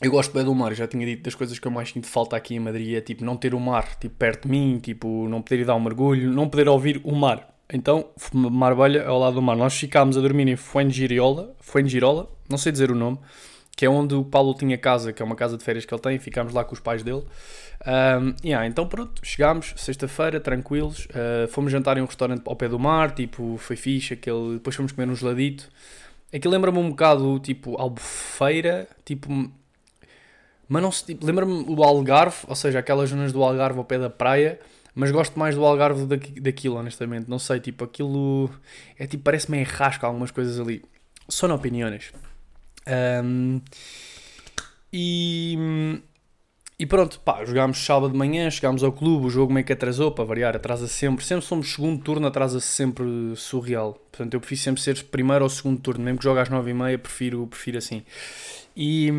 Eu 0.02 0.10
gosto 0.10 0.32
bem 0.32 0.44
do 0.44 0.54
mar, 0.54 0.74
já 0.74 0.86
tinha 0.86 1.06
dito 1.06 1.22
das 1.22 1.34
coisas 1.34 1.58
que 1.58 1.66
eu 1.66 1.72
mais 1.72 1.88
sinto 1.88 2.06
falta 2.06 2.36
aqui 2.36 2.54
em 2.54 2.60
Madrid 2.60 2.94
é 2.94 3.00
tipo 3.00 3.24
não 3.24 3.34
ter 3.34 3.54
o 3.54 3.58
mar 3.58 3.96
tipo, 3.98 4.14
perto 4.14 4.42
de 4.42 4.50
mim, 4.50 4.78
tipo 4.78 5.26
não 5.26 5.40
poder 5.40 5.60
ir 5.60 5.64
dar 5.64 5.74
um 5.74 5.80
mergulho, 5.80 6.30
não 6.30 6.50
poder 6.50 6.68
ouvir 6.68 7.00
o 7.02 7.14
mar. 7.14 7.55
Então, 7.72 8.10
Marbelha 8.32 9.06
ao 9.06 9.18
lado 9.18 9.34
do 9.34 9.42
mar. 9.42 9.56
Nós 9.56 9.76
ficámos 9.76 10.16
a 10.16 10.20
dormir 10.20 10.48
em 10.48 10.56
Fuengirola, 10.56 11.54
Fuengirola, 11.60 12.28
não 12.48 12.56
sei 12.56 12.70
dizer 12.70 12.90
o 12.90 12.94
nome, 12.94 13.18
que 13.76 13.84
é 13.84 13.90
onde 13.90 14.14
o 14.14 14.24
Paulo 14.24 14.54
tinha 14.54 14.78
casa, 14.78 15.12
que 15.12 15.20
é 15.20 15.24
uma 15.24 15.34
casa 15.34 15.58
de 15.58 15.64
férias 15.64 15.84
que 15.84 15.92
ele 15.92 16.00
tem, 16.00 16.18
ficámos 16.18 16.54
lá 16.54 16.64
com 16.64 16.74
os 16.74 16.80
pais 16.80 17.02
dele. 17.02 17.24
Um, 17.86 18.34
yeah, 18.44 18.66
então 18.66 18.88
pronto, 18.88 19.20
chegámos 19.22 19.74
sexta-feira, 19.76 20.40
tranquilos, 20.40 21.06
uh, 21.06 21.46
fomos 21.48 21.70
jantar 21.70 21.98
em 21.98 22.00
um 22.00 22.06
restaurante 22.06 22.42
ao 22.46 22.56
pé 22.56 22.68
do 22.68 22.78
mar, 22.78 23.14
tipo, 23.14 23.56
foi 23.58 23.76
fixe, 23.76 24.14
aquele, 24.14 24.54
depois 24.54 24.74
fomos 24.74 24.92
comer 24.92 25.10
um 25.10 25.14
geladito. 25.14 25.68
Aquilo 26.32 26.54
lembra-me 26.54 26.78
um 26.78 26.88
bocado, 26.88 27.38
tipo, 27.40 27.76
Albufeira, 27.80 28.88
tipo, 29.04 29.28
mas 30.68 30.82
não 30.82 30.90
se 30.90 31.04
tipo, 31.04 31.24
lembra-me 31.24 31.64
do 31.64 31.82
Algarve, 31.82 32.38
ou 32.48 32.56
seja, 32.56 32.78
aquelas 32.78 33.10
zonas 33.10 33.32
do 33.32 33.42
Algarve 33.42 33.78
ao 33.78 33.84
pé 33.84 33.98
da 33.98 34.10
praia, 34.10 34.58
mas 34.96 35.10
gosto 35.10 35.38
mais 35.38 35.54
do 35.54 35.62
Algarve 35.62 36.06
daqui, 36.06 36.40
daquilo, 36.40 36.76
honestamente. 36.76 37.28
Não 37.28 37.38
sei, 37.38 37.60
tipo, 37.60 37.84
aquilo 37.84 38.50
é 38.98 39.06
tipo, 39.06 39.22
parece 39.22 39.50
meio 39.50 39.66
rasca 39.66 40.06
algumas 40.06 40.30
coisas 40.30 40.58
ali. 40.58 40.82
São 41.28 41.54
opiniões. 41.54 42.14
Um, 43.22 43.60
e, 44.90 46.00
e 46.78 46.86
pronto, 46.86 47.20
pá, 47.20 47.44
jogámos 47.44 47.76
sábado 47.84 48.12
de 48.12 48.16
manhã, 48.16 48.48
chegámos 48.48 48.82
ao 48.82 48.90
clube, 48.90 49.26
o 49.26 49.28
jogo 49.28 49.52
meio 49.52 49.66
que 49.66 49.72
atrasou, 49.74 50.12
para 50.12 50.24
variar, 50.24 50.56
atrasa 50.56 50.88
sempre. 50.88 51.22
Sempre 51.26 51.44
somos 51.44 51.70
segundo 51.70 52.02
turno, 52.02 52.26
atrasa-se 52.26 52.66
sempre 52.66 53.04
surreal. 53.36 53.92
Portanto, 54.10 54.32
eu 54.32 54.40
prefiro 54.40 54.62
sempre 54.62 54.80
ser 54.80 55.04
primeiro 55.04 55.44
ou 55.44 55.50
segundo 55.50 55.78
turno, 55.78 56.02
mesmo 56.02 56.16
que 56.20 56.24
jogue 56.24 56.40
às 56.40 56.48
nove 56.48 56.70
e 56.70 56.74
meia, 56.74 56.98
prefiro, 56.98 57.46
prefiro 57.46 57.76
assim. 57.76 58.02
E 58.74 59.12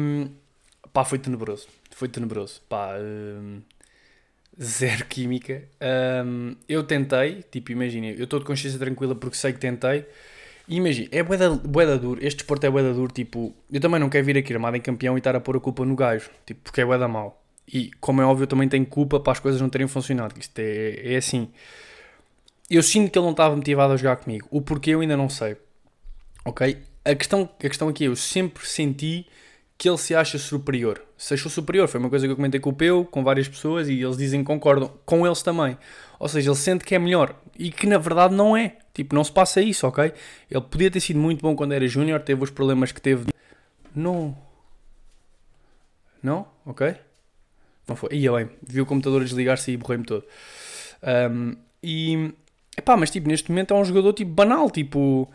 pá, 0.92 1.06
foi 1.06 1.20
tenebroso. 1.20 1.68
Foi 1.92 2.08
tenebroso. 2.10 2.64
Pá, 2.68 2.96
hum, 3.00 3.62
zero 4.62 5.06
química. 5.06 5.64
Hum, 6.26 6.56
eu 6.68 6.84
tentei, 6.84 7.44
tipo, 7.52 7.72
imagina, 7.72 8.08
eu 8.08 8.24
estou 8.24 8.40
de 8.40 8.46
consciência 8.46 8.80
tranquila 8.80 9.16
porque 9.16 9.38
sei 9.38 9.54
que 9.54 9.60
tentei. 9.60 10.06
Imagina, 10.68 11.08
é 11.12 11.24
bué 11.24 11.38
da, 11.38 11.50
bué 11.50 11.86
da 11.86 11.96
duro, 11.96 12.20
este 12.22 12.38
desporto 12.40 12.66
é 12.66 12.70
bué 12.70 12.84
da 12.84 12.92
duro, 12.92 13.12
tipo, 13.12 13.56
eu 13.72 13.80
também 13.80 14.00
não 14.00 14.10
quero 14.10 14.26
vir 14.26 14.38
aqui 14.38 14.54
armado 14.54 14.76
em 14.76 14.82
campeão 14.82 15.16
e 15.16 15.20
estar 15.20 15.36
a 15.36 15.40
pôr 15.40 15.56
a 15.56 15.60
culpa 15.60 15.86
no 15.86 15.96
gajo, 15.96 16.30
tipo, 16.46 16.62
porque 16.62 16.82
é 16.82 16.86
bué 16.86 16.98
da 16.98 17.08
mau. 17.08 17.42
E, 17.72 17.92
como 18.00 18.22
é 18.22 18.26
óbvio, 18.26 18.44
eu 18.44 18.48
também 18.48 18.68
tenho 18.70 18.86
culpa 18.86 19.20
para 19.20 19.34
as 19.34 19.40
coisas 19.40 19.60
não 19.62 19.70
terem 19.70 19.88
funcionado. 19.88 20.34
Isto 20.40 20.60
é, 20.60 21.14
é 21.14 21.18
assim. 21.18 21.50
Eu 22.70 22.82
sinto 22.82 23.12
que 23.12 23.18
ele 23.18 23.26
não 23.26 23.32
estava 23.32 23.56
motivado 23.56 23.94
a 23.94 23.98
jogar 23.98 24.16
comigo. 24.18 24.48
O 24.50 24.62
porquê 24.62 24.92
eu 24.92 25.02
ainda 25.02 25.18
não 25.18 25.30
sei. 25.30 25.58
Ok? 26.46 26.78
A 27.04 27.16
questão, 27.16 27.50
a 27.60 27.68
questão 27.68 27.90
aqui 27.90 28.06
é, 28.06 28.08
eu 28.08 28.16
sempre 28.16 28.66
senti 28.66 29.28
que 29.78 29.88
ele 29.88 29.98
se 29.98 30.16
acha 30.16 30.40
superior. 30.40 31.02
Se 31.16 31.36
achou 31.36 31.52
superior, 31.52 31.88
foi 31.88 32.00
uma 32.00 32.10
coisa 32.10 32.26
que 32.26 32.32
eu 32.32 32.36
comentei 32.36 32.60
com 32.60 32.72
o 32.72 32.74
Peu, 32.74 33.06
com 33.06 33.24
várias 33.24 33.48
pessoas, 33.48 33.88
e 33.88 34.02
eles 34.02 34.18
dizem 34.18 34.40
que 34.40 34.48
concordam 34.48 34.92
com 35.06 35.26
eles 35.26 35.42
também. 35.42 35.78
Ou 36.20 36.28
seja, 36.28 36.50
ele 36.50 36.58
sente 36.58 36.84
que 36.84 36.96
é 36.96 37.00
melhor. 37.00 37.36
E 37.58 37.70
que 37.70 37.86
na 37.86 38.00
verdade 38.00 38.34
não 38.34 38.58
é. 38.58 38.78
Tipo, 38.94 39.14
não 39.14 39.24
se 39.24 39.32
passa 39.32 39.62
isso, 39.62 39.86
ok? 39.86 40.12
Ele 40.50 40.62
podia 40.62 40.90
ter 40.90 41.00
sido 41.00 41.20
muito 41.20 41.42
bom 41.42 41.56
quando 41.56 41.74
era 41.74 41.88
júnior, 41.88 42.20
teve 42.22 42.44
os 42.44 42.50
problemas 42.50 42.92
que 42.92 43.00
teve. 43.00 43.26
Não. 43.96 44.36
Não? 46.24 46.48
Ok? 46.66 46.96
Não 47.88 47.96
foi. 47.96 48.10
Ia 48.14 48.32
bem, 48.32 48.50
vi 48.68 48.82
o 48.82 48.86
computador 48.86 49.24
desligar-se 49.24 49.72
e 49.72 49.78
borrei-me 49.78 50.04
todo. 50.04 50.26
Um, 51.32 51.56
e. 51.84 52.34
Epá, 52.76 52.98
mas 52.98 53.10
tipo, 53.10 53.28
neste 53.28 53.50
momento 53.50 53.74
é 53.74 53.78
um 53.78 53.86
jogador 53.86 54.14
tipo 54.14 54.32
banal, 54.32 54.72
tipo. 54.72 55.32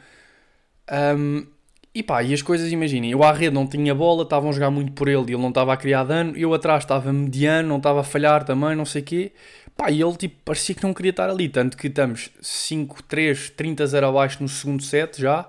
Um, 0.90 1.46
e 1.94 2.02
pá, 2.02 2.22
e 2.22 2.32
as 2.32 2.40
coisas, 2.40 2.72
imaginem, 2.72 3.10
eu 3.10 3.22
à 3.22 3.32
rede 3.32 3.54
não 3.54 3.66
tinha 3.66 3.94
bola, 3.94 4.22
estavam 4.22 4.50
a 4.50 4.52
jogar 4.52 4.70
muito 4.70 4.92
por 4.92 5.08
ele 5.08 5.24
e 5.28 5.34
ele 5.34 5.42
não 5.42 5.50
estava 5.50 5.72
a 5.74 5.76
criar 5.76 6.04
dano, 6.04 6.34
eu 6.36 6.54
atrás 6.54 6.84
estava 6.84 7.12
mediano, 7.12 7.68
não 7.68 7.76
estava 7.76 8.00
a 8.00 8.04
falhar 8.04 8.44
também, 8.44 8.74
não 8.74 8.84
sei 8.86 9.02
o 9.02 9.04
quê. 9.04 9.32
Pá, 9.76 9.90
e 9.90 10.00
ele 10.00 10.16
tipo, 10.16 10.36
parecia 10.44 10.74
que 10.74 10.82
não 10.82 10.94
queria 10.94 11.10
estar 11.10 11.28
ali, 11.28 11.48
tanto 11.48 11.76
que 11.76 11.88
estamos 11.88 12.30
5-3, 12.42 13.52
30-0 13.54 14.08
abaixo 14.08 14.42
no 14.42 14.48
segundo 14.48 14.82
set 14.82 15.20
já, 15.20 15.46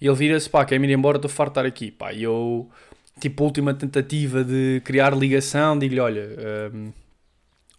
e 0.00 0.06
ele 0.06 0.16
vira-se, 0.16 0.48
pá, 0.50 0.64
quer-me 0.64 0.86
ir 0.86 0.92
embora, 0.92 1.16
estou 1.16 1.30
farto 1.30 1.54
de 1.54 1.60
estar 1.60 1.66
aqui. 1.66 1.90
Pá, 1.90 2.12
e 2.12 2.22
eu, 2.22 2.68
tipo, 3.20 3.42
a 3.42 3.46
última 3.46 3.72
tentativa 3.74 4.44
de 4.44 4.82
criar 4.84 5.16
ligação, 5.16 5.78
digo-lhe, 5.78 6.00
olha, 6.00 6.28
um, 6.74 6.92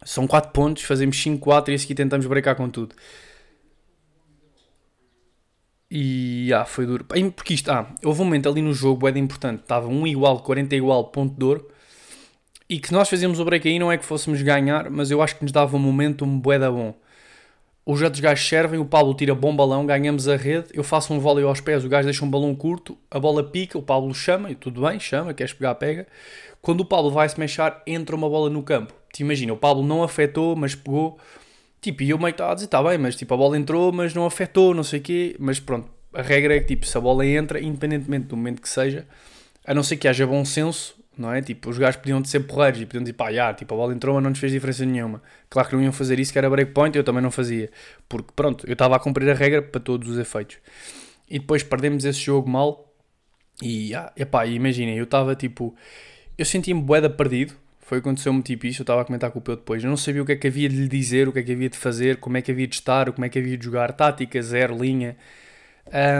são 0.04 0.26
4 0.26 0.50
pontos, 0.52 0.82
fazemos 0.82 1.16
5-4 1.16 1.68
e 1.68 1.74
esse 1.74 1.84
aqui 1.84 1.94
tentamos 1.94 2.26
brecar 2.26 2.56
com 2.56 2.68
tudo. 2.68 2.94
E 5.90 6.52
ah, 6.52 6.64
foi 6.64 6.86
duro. 6.86 7.04
Porque 7.34 7.54
isto, 7.54 7.70
ah, 7.70 7.86
houve 8.04 8.20
um 8.20 8.24
momento 8.24 8.48
ali 8.48 8.60
no 8.60 8.74
jogo, 8.74 9.08
é 9.08 9.18
importante, 9.18 9.60
estava 9.62 9.88
um 9.88 10.06
igual, 10.06 10.40
40 10.40 10.76
igual, 10.76 11.04
ponto 11.06 11.34
de 11.38 11.44
ouro. 11.44 11.68
E 12.68 12.78
que 12.78 12.92
nós 12.92 13.08
fazíamos 13.08 13.40
o 13.40 13.44
break 13.44 13.66
aí, 13.66 13.78
não 13.78 13.90
é 13.90 13.96
que 13.96 14.04
fôssemos 14.04 14.42
ganhar, 14.42 14.90
mas 14.90 15.10
eu 15.10 15.22
acho 15.22 15.36
que 15.36 15.42
nos 15.42 15.52
dava 15.52 15.74
um 15.76 15.80
momento 15.80 16.24
um 16.24 16.38
boeda 16.38 16.70
bom. 16.70 16.94
Os 17.86 18.02
outros 18.02 18.20
gajos 18.20 18.46
servem, 18.46 18.78
o 18.78 18.84
Pablo 18.84 19.14
tira 19.14 19.34
bom 19.34 19.56
balão, 19.56 19.86
ganhamos 19.86 20.28
a 20.28 20.36
rede, 20.36 20.68
eu 20.74 20.84
faço 20.84 21.14
um 21.14 21.18
vôlei 21.18 21.42
aos 21.42 21.62
pés, 21.62 21.82
o 21.82 21.88
gajo 21.88 22.04
deixa 22.04 22.22
um 22.22 22.28
balão 22.28 22.54
curto, 22.54 22.98
a 23.10 23.18
bola 23.18 23.42
pica, 23.42 23.78
o 23.78 23.82
Pablo 23.82 24.14
chama, 24.14 24.50
e 24.50 24.54
tudo 24.54 24.82
bem, 24.82 25.00
chama, 25.00 25.32
queres 25.32 25.54
pegar, 25.54 25.74
pega. 25.76 26.06
Quando 26.60 26.82
o 26.82 26.84
Pablo 26.84 27.10
vai 27.10 27.26
se 27.26 27.40
mexer, 27.40 27.74
entra 27.86 28.14
uma 28.14 28.28
bola 28.28 28.50
no 28.50 28.62
campo. 28.62 28.92
Te 29.10 29.22
imagina, 29.22 29.54
o 29.54 29.56
Pablo 29.56 29.82
não 29.82 30.02
afetou, 30.02 30.54
mas 30.54 30.74
pegou 30.74 31.18
Tipo, 31.80 32.02
e 32.02 32.10
eu 32.10 32.18
meio 32.18 32.32
que 32.32 32.34
estava 32.34 32.52
a 32.52 32.54
dizer, 32.54 32.66
está 32.66 32.82
bem, 32.82 32.98
mas 32.98 33.14
tipo, 33.14 33.32
a 33.34 33.36
bola 33.36 33.56
entrou, 33.56 33.92
mas 33.92 34.12
não 34.14 34.26
afetou, 34.26 34.74
não 34.74 34.82
sei 34.82 34.98
o 35.00 35.02
quê. 35.02 35.36
Mas 35.38 35.60
pronto, 35.60 35.88
a 36.12 36.22
regra 36.22 36.56
é 36.56 36.60
que 36.60 36.66
tipo, 36.66 36.86
se 36.86 36.96
a 36.96 37.00
bola 37.00 37.24
entra, 37.24 37.60
independentemente 37.60 38.26
do 38.26 38.36
momento 38.36 38.60
que 38.60 38.68
seja, 38.68 39.06
a 39.64 39.74
não 39.74 39.82
ser 39.82 39.96
que 39.96 40.08
haja 40.08 40.26
bom 40.26 40.44
senso, 40.44 40.96
não 41.16 41.32
é? 41.32 41.42
Tipo, 41.42 41.70
os 41.70 41.78
gajos 41.78 42.00
podiam 42.00 42.24
ser 42.24 42.40
porreiros 42.40 42.80
e 42.80 42.86
podiam 42.86 43.02
dizer, 43.02 43.14
pá, 43.14 43.32
já, 43.32 43.52
tipo, 43.52 43.74
a 43.74 43.76
bola 43.76 43.92
entrou, 43.92 44.14
mas 44.14 44.22
não 44.22 44.30
nos 44.30 44.38
fez 44.38 44.52
diferença 44.52 44.84
nenhuma. 44.86 45.22
Claro 45.50 45.68
que 45.68 45.76
não 45.76 45.82
iam 45.82 45.92
fazer 45.92 46.18
isso, 46.18 46.32
que 46.32 46.38
era 46.38 46.48
breakpoint, 46.48 46.96
eu 46.96 47.04
também 47.04 47.22
não 47.22 47.30
fazia. 47.30 47.70
Porque, 48.08 48.30
pronto, 48.34 48.66
eu 48.66 48.72
estava 48.72 48.96
a 48.96 48.98
cumprir 48.98 49.28
a 49.30 49.34
regra 49.34 49.60
para 49.60 49.80
todos 49.80 50.08
os 50.08 50.18
efeitos. 50.18 50.58
E 51.28 51.38
depois 51.38 51.62
perdemos 51.62 52.04
esse 52.04 52.20
jogo 52.20 52.48
mal. 52.48 52.92
E, 53.60 53.94
ah, 53.94 54.12
epá, 54.16 54.46
imaginem, 54.46 54.96
eu 54.96 55.04
estava 55.04 55.34
tipo, 55.34 55.74
eu 56.36 56.44
sentia-me 56.44 56.80
boeda 56.80 57.10
perdido, 57.10 57.54
foi 57.88 57.98
aconteceu-me 57.98 58.42
tipo 58.42 58.66
isso, 58.66 58.82
eu 58.82 58.84
estava 58.84 59.00
a 59.00 59.04
comentar 59.04 59.30
com 59.30 59.38
o 59.38 59.42
Peu 59.42 59.56
depois. 59.56 59.82
Eu 59.82 59.88
não 59.88 59.96
sabia 59.96 60.22
o 60.22 60.26
que 60.26 60.32
é 60.32 60.36
que 60.36 60.46
havia 60.46 60.68
de 60.68 60.76
lhe 60.76 60.88
dizer, 60.88 61.26
o 61.26 61.32
que 61.32 61.38
é 61.38 61.42
que 61.42 61.52
havia 61.52 61.70
de 61.70 61.78
fazer, 61.78 62.18
como 62.18 62.36
é 62.36 62.42
que 62.42 62.50
havia 62.50 62.66
de 62.66 62.74
estar, 62.74 63.10
como 63.12 63.24
é 63.24 63.30
que 63.30 63.38
havia 63.38 63.56
de 63.56 63.64
jogar, 63.64 63.92
tática, 63.94 64.42
zero, 64.42 64.76
linha. 64.76 65.16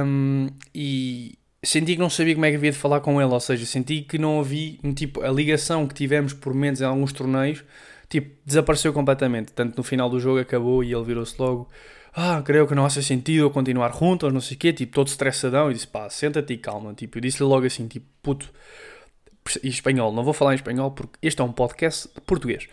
Um, 0.06 0.48
e 0.74 1.38
senti 1.62 1.92
que 1.94 1.98
não 1.98 2.08
sabia 2.08 2.32
como 2.34 2.46
é 2.46 2.50
que 2.50 2.56
havia 2.56 2.72
de 2.72 2.78
falar 2.78 3.00
com 3.00 3.20
ele, 3.20 3.30
ou 3.30 3.38
seja, 3.38 3.66
senti 3.66 4.00
que 4.00 4.16
não 4.16 4.40
havia, 4.40 4.78
tipo, 4.94 5.20
a 5.22 5.30
ligação 5.30 5.86
que 5.86 5.92
tivemos 5.92 6.32
por 6.32 6.54
menos 6.54 6.80
em 6.80 6.84
alguns 6.84 7.12
torneios, 7.12 7.62
tipo, 8.08 8.34
desapareceu 8.46 8.90
completamente. 8.94 9.52
Tanto 9.52 9.76
no 9.76 9.82
final 9.82 10.08
do 10.08 10.18
jogo 10.18 10.40
acabou 10.40 10.82
e 10.82 10.94
ele 10.94 11.04
virou-se 11.04 11.34
logo, 11.38 11.68
ah, 12.14 12.40
creio 12.42 12.66
que 12.66 12.74
não 12.74 12.88
faz 12.88 13.04
sentido 13.04 13.50
continuar 13.50 13.92
juntos, 13.92 14.32
não 14.32 14.40
sei 14.40 14.56
o 14.56 14.60
quê, 14.60 14.72
tipo, 14.72 14.94
todo 14.94 15.08
estressadão, 15.08 15.70
e 15.70 15.74
disse, 15.74 15.86
pá, 15.86 16.08
senta-te 16.08 16.54
e 16.54 16.56
calma, 16.56 16.94
tipo, 16.94 17.18
eu 17.18 17.22
disse-lhe 17.22 17.46
logo 17.46 17.66
assim, 17.66 17.86
tipo, 17.86 18.06
puto, 18.22 18.50
e 19.62 19.68
espanhol, 19.68 20.12
não 20.12 20.24
vou 20.24 20.32
falar 20.32 20.52
em 20.52 20.56
espanhol 20.56 20.90
porque 20.90 21.18
este 21.22 21.40
é 21.40 21.44
um 21.44 21.52
podcast 21.52 22.08
de 22.14 22.20
português. 22.20 22.68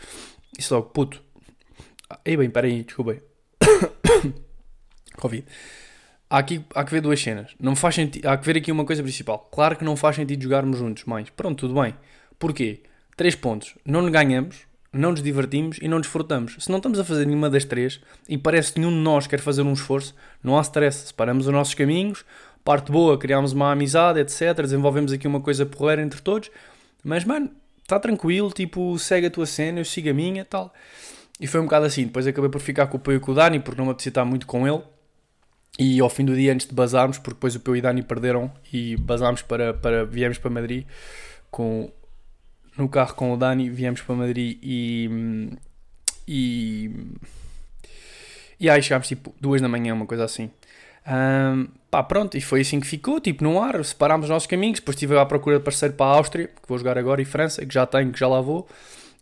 Isso 0.57 0.73
logo, 0.73 0.89
puto. 0.89 1.23
Ei 2.23 2.37
bem, 2.37 2.49
peraí, 2.49 2.83
desculpem. 2.83 3.21
Covid. 5.17 5.45
Há, 6.29 6.39
aqui, 6.39 6.65
há 6.73 6.83
que 6.83 6.91
ver 6.91 7.01
duas 7.01 7.21
cenas. 7.21 7.55
Não 7.59 7.75
faz 7.75 7.95
sentido, 7.95 8.27
há 8.27 8.37
que 8.37 8.45
ver 8.45 8.57
aqui 8.57 8.71
uma 8.71 8.85
coisa 8.85 9.03
principal. 9.03 9.39
Claro 9.51 9.75
que 9.75 9.83
não 9.83 9.95
faz 9.95 10.15
sentido 10.15 10.43
jogarmos 10.43 10.77
juntos, 10.77 11.03
mas 11.05 11.29
pronto, 11.29 11.67
tudo 11.67 11.79
bem. 11.79 11.95
Porquê? 12.39 12.83
Três 13.15 13.35
pontos. 13.35 13.75
Não 13.85 14.09
ganhamos, 14.09 14.65
não 14.91 15.11
nos 15.11 15.21
divertimos 15.21 15.77
e 15.81 15.87
não 15.87 15.99
desfrutamos. 15.99 16.55
Se 16.59 16.69
não 16.69 16.77
estamos 16.77 16.99
a 16.99 17.03
fazer 17.03 17.25
nenhuma 17.25 17.49
das 17.49 17.65
três 17.65 17.99
e 18.27 18.37
parece 18.37 18.73
que 18.73 18.79
nenhum 18.79 18.91
de 18.91 18.97
nós 18.97 19.27
quer 19.27 19.39
fazer 19.39 19.61
um 19.61 19.73
esforço, 19.73 20.15
não 20.43 20.57
há 20.57 20.61
stress. 20.61 21.07
Separamos 21.07 21.47
os 21.47 21.53
nossos 21.53 21.73
caminhos, 21.73 22.25
parte 22.65 22.91
boa, 22.91 23.17
criámos 23.17 23.53
uma 23.53 23.71
amizade, 23.71 24.19
etc. 24.19 24.55
Desenvolvemos 24.61 25.13
aqui 25.13 25.27
uma 25.27 25.39
coisa 25.39 25.65
porreira 25.65 26.01
entre 26.01 26.19
todos. 26.19 26.49
Mas, 27.03 27.23
mano, 27.23 27.51
está 27.83 27.99
tranquilo, 27.99 28.51
tipo, 28.51 28.97
segue 28.97 29.27
a 29.27 29.31
tua 29.31 29.45
cena, 29.45 29.79
eu 29.79 29.85
sigo 29.85 30.09
a 30.09 30.13
minha 30.13 30.43
tal. 30.43 30.73
E 31.39 31.45
foi 31.45 31.61
um 31.61 31.65
bocado 31.65 31.85
assim. 31.85 32.05
Depois 32.05 32.25
acabei 32.25 32.49
por 32.49 32.59
ficar 32.59 32.87
com 32.87 32.97
o 32.97 32.99
Peu 32.99 33.15
e 33.15 33.19
com 33.19 33.31
o 33.31 33.35
Dani, 33.35 33.59
porque 33.59 33.77
não 33.77 33.85
me 33.85 33.91
apetecia 33.91 34.09
estar 34.09 34.25
muito 34.25 34.47
com 34.47 34.67
ele. 34.67 34.81
E 35.77 35.99
ao 35.99 36.09
fim 36.09 36.25
do 36.25 36.35
dia, 36.35 36.51
antes 36.53 36.65
de 36.65 36.73
bazarmos, 36.73 37.19
porque 37.19 37.35
depois 37.35 37.55
o 37.55 37.59
Peu 37.59 37.75
e 37.75 37.79
o 37.79 37.81
Dani 37.83 38.01
perderam 38.01 38.51
e 38.73 38.97
bazámos 38.97 39.43
para, 39.43 39.73
para. 39.73 40.03
viemos 40.03 40.39
para 40.39 40.49
Madrid 40.49 40.85
com. 41.51 41.91
No 42.75 42.89
carro 42.89 43.13
com 43.13 43.31
o 43.31 43.37
Dani, 43.37 43.69
viemos 43.69 44.01
para 44.01 44.15
Madrid 44.15 44.57
e. 44.63 45.57
E. 46.27 46.91
E 48.59 48.69
aí 48.69 48.81
chegámos 48.81 49.07
tipo 49.07 49.35
duas 49.39 49.61
da 49.61 49.67
manhã, 49.67 49.93
uma 49.93 50.05
coisa 50.07 50.23
assim. 50.23 50.49
Um, 51.07 51.67
pá, 51.91 52.01
pronto, 52.01 52.35
e 52.35 52.41
foi 52.41 52.61
assim 52.61 52.79
que 52.79 52.87
ficou, 52.87 53.19
tipo, 53.19 53.43
no 53.43 53.61
ar, 53.61 53.83
separámos 53.85 54.25
os 54.25 54.29
nossos 54.29 54.47
caminhos, 54.47 54.79
depois 54.79 54.95
estive 54.95 55.17
à 55.17 55.25
procura 55.25 55.59
de 55.59 55.63
parceiro 55.63 55.93
para 55.93 56.07
a 56.07 56.15
Áustria, 56.17 56.47
que 56.47 56.67
vou 56.67 56.77
jogar 56.77 56.97
agora, 56.97 57.21
e 57.21 57.25
França, 57.25 57.65
que 57.65 57.73
já 57.73 57.85
tenho, 57.85 58.11
que 58.11 58.19
já 58.19 58.27
lá 58.27 58.41
vou. 58.41 58.67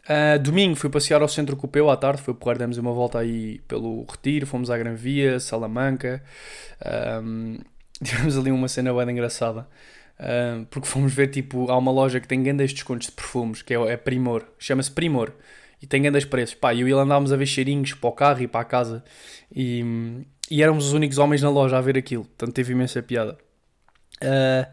Uh, 0.04 0.38
domingo 0.38 0.76
fui 0.76 0.90
passear 0.90 1.22
ao 1.22 1.30
centro 1.30 1.56
com 1.56 1.66
o 1.66 1.70
Peu 1.70 1.90
à 1.90 1.96
tarde, 1.96 2.22
foi 2.22 2.34
porrer, 2.34 2.58
demos 2.58 2.78
uma 2.78 2.92
volta 2.92 3.20
aí 3.20 3.60
pelo 3.68 4.06
Retiro, 4.10 4.46
fomos 4.46 4.70
à 4.70 4.78
Gran 4.78 4.96
Via, 4.96 5.40
Salamanca, 5.40 6.22
um, 7.24 7.58
tivemos 8.04 8.38
ali 8.38 8.52
uma 8.52 8.68
cena 8.68 8.94
bem 8.94 9.12
engraçada, 9.12 9.66
um, 10.20 10.66
porque 10.66 10.88
fomos 10.88 11.14
ver, 11.14 11.28
tipo, 11.28 11.72
há 11.72 11.78
uma 11.78 11.92
loja 11.92 12.20
que 12.20 12.28
tem 12.28 12.44
grandes 12.44 12.74
descontos 12.74 13.08
de 13.08 13.14
perfumes, 13.14 13.62
que 13.62 13.74
é, 13.74 13.78
é 13.78 13.96
Primor, 13.96 14.44
chama-se 14.60 14.92
Primor, 14.92 15.32
e 15.82 15.88
tem 15.88 16.02
grandes 16.02 16.26
preços, 16.26 16.56
pá, 16.56 16.74
eu 16.74 16.86
e 16.86 16.92
ele 16.92 17.00
andávamos 17.00 17.32
a 17.32 17.38
ver 17.38 17.46
cheirinhos 17.46 17.94
para 17.94 18.10
o 18.10 18.14
carro 18.14 18.42
e 18.42 18.48
para 18.48 18.60
a 18.60 18.66
casa, 18.66 19.06
e, 19.56 20.26
e 20.54 20.62
éramos 20.62 20.86
os 20.86 20.94
únicos 20.94 21.18
homens 21.18 21.42
na 21.42 21.50
loja 21.50 21.80
a 21.80 21.82
ver 21.82 21.98
aquilo, 21.98 22.26
portanto 22.26 22.54
teve 22.54 22.74
imensa 22.74 23.02
piada. 23.02 23.36
Uh, 24.22 24.72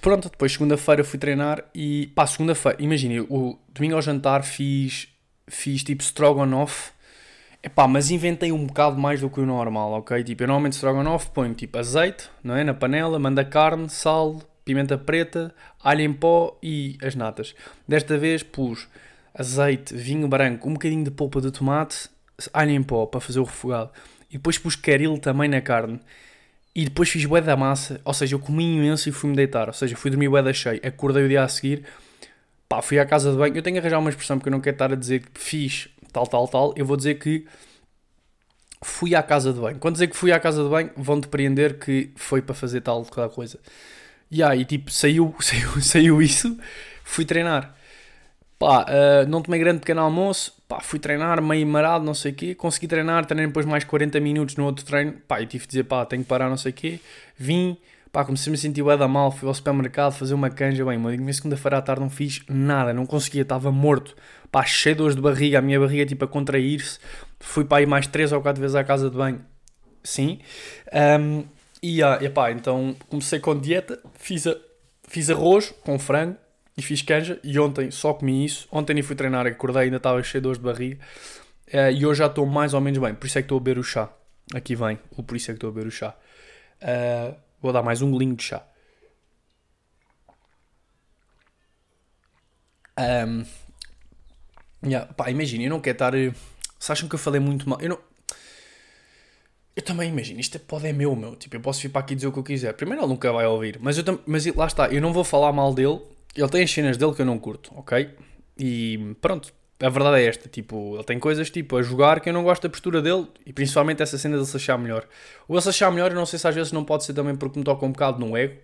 pronto, 0.00 0.30
depois 0.30 0.52
segunda-feira 0.52 1.04
fui 1.04 1.18
treinar 1.18 1.62
e 1.74 2.06
pá, 2.14 2.26
segunda-feira, 2.26 2.82
imagina, 2.82 3.22
o 3.28 3.58
domingo 3.68 3.94
ao 3.94 4.00
jantar 4.00 4.42
fiz, 4.42 5.08
fiz 5.46 5.84
tipo 5.84 6.02
stroganoff, 6.02 6.92
epá, 7.62 7.86
mas 7.86 8.10
inventei 8.10 8.50
um 8.50 8.64
bocado 8.64 8.96
mais 8.96 9.20
do 9.20 9.28
que 9.28 9.38
o 9.38 9.44
normal, 9.44 9.92
ok? 9.92 10.24
Tipo, 10.24 10.44
eu 10.44 10.46
normalmente 10.46 10.72
stroganoff 10.72 11.28
ponho 11.28 11.52
tipo 11.52 11.78
azeite, 11.78 12.30
não 12.42 12.56
é? 12.56 12.64
Na 12.64 12.72
panela, 12.72 13.18
manda 13.18 13.44
carne, 13.44 13.90
sal, 13.90 14.40
pimenta 14.64 14.96
preta, 14.96 15.54
alho 15.84 16.00
em 16.00 16.12
pó 16.14 16.58
e 16.62 16.96
as 17.02 17.14
natas. 17.14 17.54
Desta 17.86 18.16
vez 18.16 18.42
pus 18.42 18.88
azeite, 19.34 19.94
vinho 19.94 20.26
branco, 20.26 20.66
um 20.70 20.72
bocadinho 20.72 21.04
de 21.04 21.10
polpa 21.10 21.38
de 21.42 21.50
tomate, 21.50 22.08
alho 22.50 22.70
em 22.70 22.82
pó 22.82 23.04
para 23.04 23.20
fazer 23.20 23.40
o 23.40 23.44
refogado. 23.44 23.90
E 24.30 24.34
depois 24.34 24.58
pus 24.58 24.76
caril 24.76 25.18
também 25.18 25.48
na 25.48 25.60
carne. 25.60 26.00
E 26.74 26.84
depois 26.84 27.08
fiz 27.08 27.24
bué 27.24 27.40
da 27.40 27.56
massa, 27.56 28.00
ou 28.04 28.12
seja, 28.12 28.34
eu 28.34 28.38
comi 28.38 28.76
imenso 28.76 29.08
e 29.08 29.12
fui-me 29.12 29.34
deitar. 29.34 29.68
Ou 29.68 29.74
seja, 29.74 29.96
fui 29.96 30.10
dormir 30.10 30.28
bué 30.28 30.42
da 30.42 30.52
cheio. 30.52 30.80
Acordei 30.84 31.24
o 31.24 31.28
dia 31.28 31.42
a 31.42 31.48
seguir, 31.48 31.84
pá, 32.68 32.82
fui 32.82 32.98
à 32.98 33.06
casa 33.06 33.30
de 33.30 33.38
banho. 33.38 33.56
Eu 33.56 33.62
tenho 33.62 33.74
que 33.74 33.80
arranjar 33.80 33.98
uma 33.98 34.10
expressão 34.10 34.38
porque 34.38 34.48
eu 34.48 34.52
não 34.52 34.60
quero 34.60 34.74
estar 34.74 34.92
a 34.92 34.96
dizer 34.96 35.20
que 35.20 35.40
fiz 35.40 35.88
tal, 36.12 36.26
tal, 36.26 36.46
tal. 36.48 36.74
Eu 36.76 36.84
vou 36.84 36.96
dizer 36.96 37.14
que 37.14 37.46
fui 38.82 39.14
à 39.14 39.22
casa 39.22 39.52
de 39.52 39.60
banho. 39.60 39.78
Quando 39.78 39.94
dizer 39.94 40.08
que 40.08 40.16
fui 40.16 40.32
à 40.32 40.40
casa 40.40 40.62
de 40.62 40.68
banho, 40.68 40.90
vão 40.96 41.18
depreender 41.18 41.78
que 41.78 42.10
foi 42.16 42.42
para 42.42 42.54
fazer 42.54 42.80
tal, 42.82 43.04
tal 43.04 43.30
coisa. 43.30 43.58
E 44.30 44.42
aí, 44.42 44.64
tipo, 44.64 44.90
saiu, 44.90 45.34
saiu, 45.40 45.80
saiu 45.80 46.22
isso, 46.22 46.58
fui 47.04 47.24
treinar. 47.24 47.74
Pá, 48.58 48.84
uh, 48.84 49.28
não 49.28 49.42
tomei 49.42 49.60
grande 49.60 49.80
pequeno 49.80 50.00
almoço, 50.00 50.52
pá, 50.68 50.80
fui 50.80 50.98
treinar 50.98 51.40
meio 51.40 51.66
marado, 51.66 52.04
não 52.04 52.14
sei 52.14 52.32
o 52.32 52.34
quê, 52.34 52.54
consegui 52.54 52.88
treinar, 52.88 53.24
treinei 53.24 53.46
depois 53.46 53.66
mais 53.66 53.84
40 53.84 54.18
minutos 54.20 54.56
no 54.56 54.64
outro 54.64 54.84
treino, 54.84 55.12
pá, 55.26 55.40
e 55.40 55.46
tive 55.46 55.64
de 55.64 55.68
dizer, 55.68 55.84
pá, 55.84 56.04
tenho 56.04 56.22
que 56.22 56.28
parar, 56.28 56.48
não 56.48 56.56
sei 56.56 56.72
o 56.72 56.74
quê, 56.74 57.00
vim, 57.36 57.76
pá, 58.12 58.24
comecei 58.24 58.50
a 58.50 58.52
me 58.52 58.58
sentir 58.58 58.82
bué 58.82 58.96
da 58.96 59.06
mal, 59.06 59.30
fui 59.30 59.46
ao 59.46 59.54
supermercado 59.54 60.12
fazer 60.12 60.34
uma 60.34 60.50
canja, 60.50 60.84
bem, 60.84 60.96
uma 60.98 61.32
segunda-feira 61.32 61.78
à 61.78 61.82
tarde 61.82 62.02
não 62.02 62.10
fiz 62.10 62.42
nada, 62.48 62.92
não 62.92 63.06
conseguia, 63.06 63.42
estava 63.42 63.70
morto, 63.70 64.16
pá, 64.50 64.64
cheio 64.64 64.94
de 64.94 64.98
dores 64.98 65.16
de 65.16 65.22
barriga, 65.22 65.58
a 65.58 65.62
minha 65.62 65.78
barriga 65.78 66.04
tipo 66.04 66.24
a 66.24 66.28
contrair-se. 66.28 66.98
Fui 67.38 67.64
para 67.64 67.78
aí 67.78 67.86
mais 67.86 68.06
3 68.06 68.32
ou 68.32 68.40
4 68.40 68.60
vezes 68.60 68.74
à 68.74 68.82
casa 68.82 69.10
de 69.10 69.16
banho, 69.16 69.40
sim. 70.02 70.40
Um, 71.20 71.44
e, 71.82 72.02
ah, 72.02 72.18
e 72.20 72.28
pá, 72.28 72.50
então 72.50 72.96
comecei 73.08 73.38
com 73.38 73.56
dieta, 73.56 74.00
fiz, 74.14 74.46
a, 74.46 74.56
fiz 75.06 75.30
arroz 75.30 75.72
com 75.84 75.98
frango 75.98 76.36
e 76.76 76.82
fiz 76.82 77.02
canja. 77.02 77.40
E 77.42 77.58
ontem 77.58 77.90
só 77.90 78.12
comi 78.12 78.44
isso. 78.44 78.68
Ontem 78.70 78.94
nem 78.94 79.02
fui 79.02 79.16
treinar, 79.16 79.46
acordei, 79.46 79.84
ainda 79.84 79.96
estava 79.96 80.22
cheio 80.22 80.40
de 80.40 80.44
dores 80.44 80.58
de 80.58 80.64
barriga. 80.64 80.98
Uh, 81.68 81.90
e 81.92 82.06
hoje 82.06 82.18
já 82.18 82.26
estou 82.26 82.46
mais 82.46 82.74
ou 82.74 82.80
menos 82.80 82.98
bem, 82.98 83.14
por 83.14 83.26
isso 83.26 83.38
é 83.38 83.42
que 83.42 83.46
estou 83.46 83.58
a 83.58 83.60
beber 83.60 83.78
o 83.78 83.82
chá. 83.82 84.12
Aqui 84.54 84.76
vem, 84.76 84.98
o 85.16 85.22
por 85.22 85.36
isso 85.36 85.50
é 85.50 85.54
que 85.54 85.56
estou 85.56 85.70
a 85.70 85.72
beber 85.72 85.88
o 85.88 85.90
chá. 85.90 86.14
Uh, 86.80 87.34
vou 87.60 87.72
dar 87.72 87.82
mais 87.82 88.02
um 88.02 88.10
golinho 88.10 88.36
de 88.36 88.44
chá. 88.44 88.64
Um, 92.98 93.44
yeah, 94.84 95.12
pá, 95.12 95.30
imagina, 95.30 95.64
eu 95.64 95.70
não 95.70 95.80
quero 95.80 95.94
estar. 95.94 96.14
Eh, 96.14 96.32
se 96.78 96.92
acham 96.92 97.08
que 97.08 97.14
eu 97.14 97.18
falei 97.18 97.40
muito 97.40 97.68
mal, 97.68 97.80
eu 97.80 97.90
não. 97.90 97.98
Eu 99.74 99.82
também 99.82 100.08
imagino, 100.08 100.40
isto 100.40 100.58
pode 100.60 100.86
é 100.86 100.92
meu, 100.92 101.14
meu. 101.14 101.36
Tipo, 101.36 101.56
eu 101.56 101.60
posso 101.60 101.82
vir 101.82 101.90
para 101.90 102.00
aqui 102.00 102.14
dizer 102.14 102.28
o 102.28 102.32
que 102.32 102.38
eu 102.38 102.42
quiser. 102.44 102.72
Primeiro, 102.74 103.02
ele 103.02 103.08
nunca 103.08 103.30
vai 103.32 103.46
ouvir, 103.46 103.78
mas, 103.80 103.98
eu 103.98 104.04
tam... 104.04 104.18
mas 104.26 104.46
lá 104.46 104.66
está, 104.66 104.88
eu 104.88 105.02
não 105.02 105.12
vou 105.12 105.24
falar 105.24 105.52
mal 105.52 105.74
dele. 105.74 106.00
Ele 106.36 106.48
tem 106.48 106.62
as 106.62 106.70
cenas 106.70 106.96
dele 106.96 107.14
que 107.14 107.22
eu 107.22 107.26
não 107.26 107.38
curto, 107.38 107.72
ok? 107.76 108.10
E 108.58 109.16
pronto, 109.20 109.52
a 109.80 109.88
verdade 109.88 110.22
é 110.22 110.26
esta, 110.26 110.48
tipo, 110.48 110.94
ele 110.94 111.04
tem 111.04 111.18
coisas 111.18 111.50
tipo 111.50 111.76
a 111.76 111.82
jogar 111.82 112.20
que 112.20 112.28
eu 112.28 112.32
não 112.32 112.42
gosto 112.42 112.62
da 112.62 112.68
postura 112.68 113.02
dele 113.02 113.26
e 113.44 113.52
principalmente 113.52 114.02
essa 114.02 114.16
cena 114.16 114.38
de 114.38 114.46
se 114.46 114.56
achar 114.56 114.78
melhor. 114.78 115.06
O 115.46 115.54
ele 115.54 115.62
se 115.62 115.68
achar 115.68 115.90
melhor, 115.90 116.10
eu 116.10 116.16
não 116.16 116.26
sei 116.26 116.38
se 116.38 116.48
às 116.48 116.54
vezes 116.54 116.72
não 116.72 116.84
pode 116.84 117.04
ser 117.04 117.14
também 117.14 117.36
porque 117.36 117.58
me 117.58 117.64
toca 117.64 117.84
um 117.84 117.92
bocado 117.92 118.18
no 118.18 118.36
ego, 118.36 118.58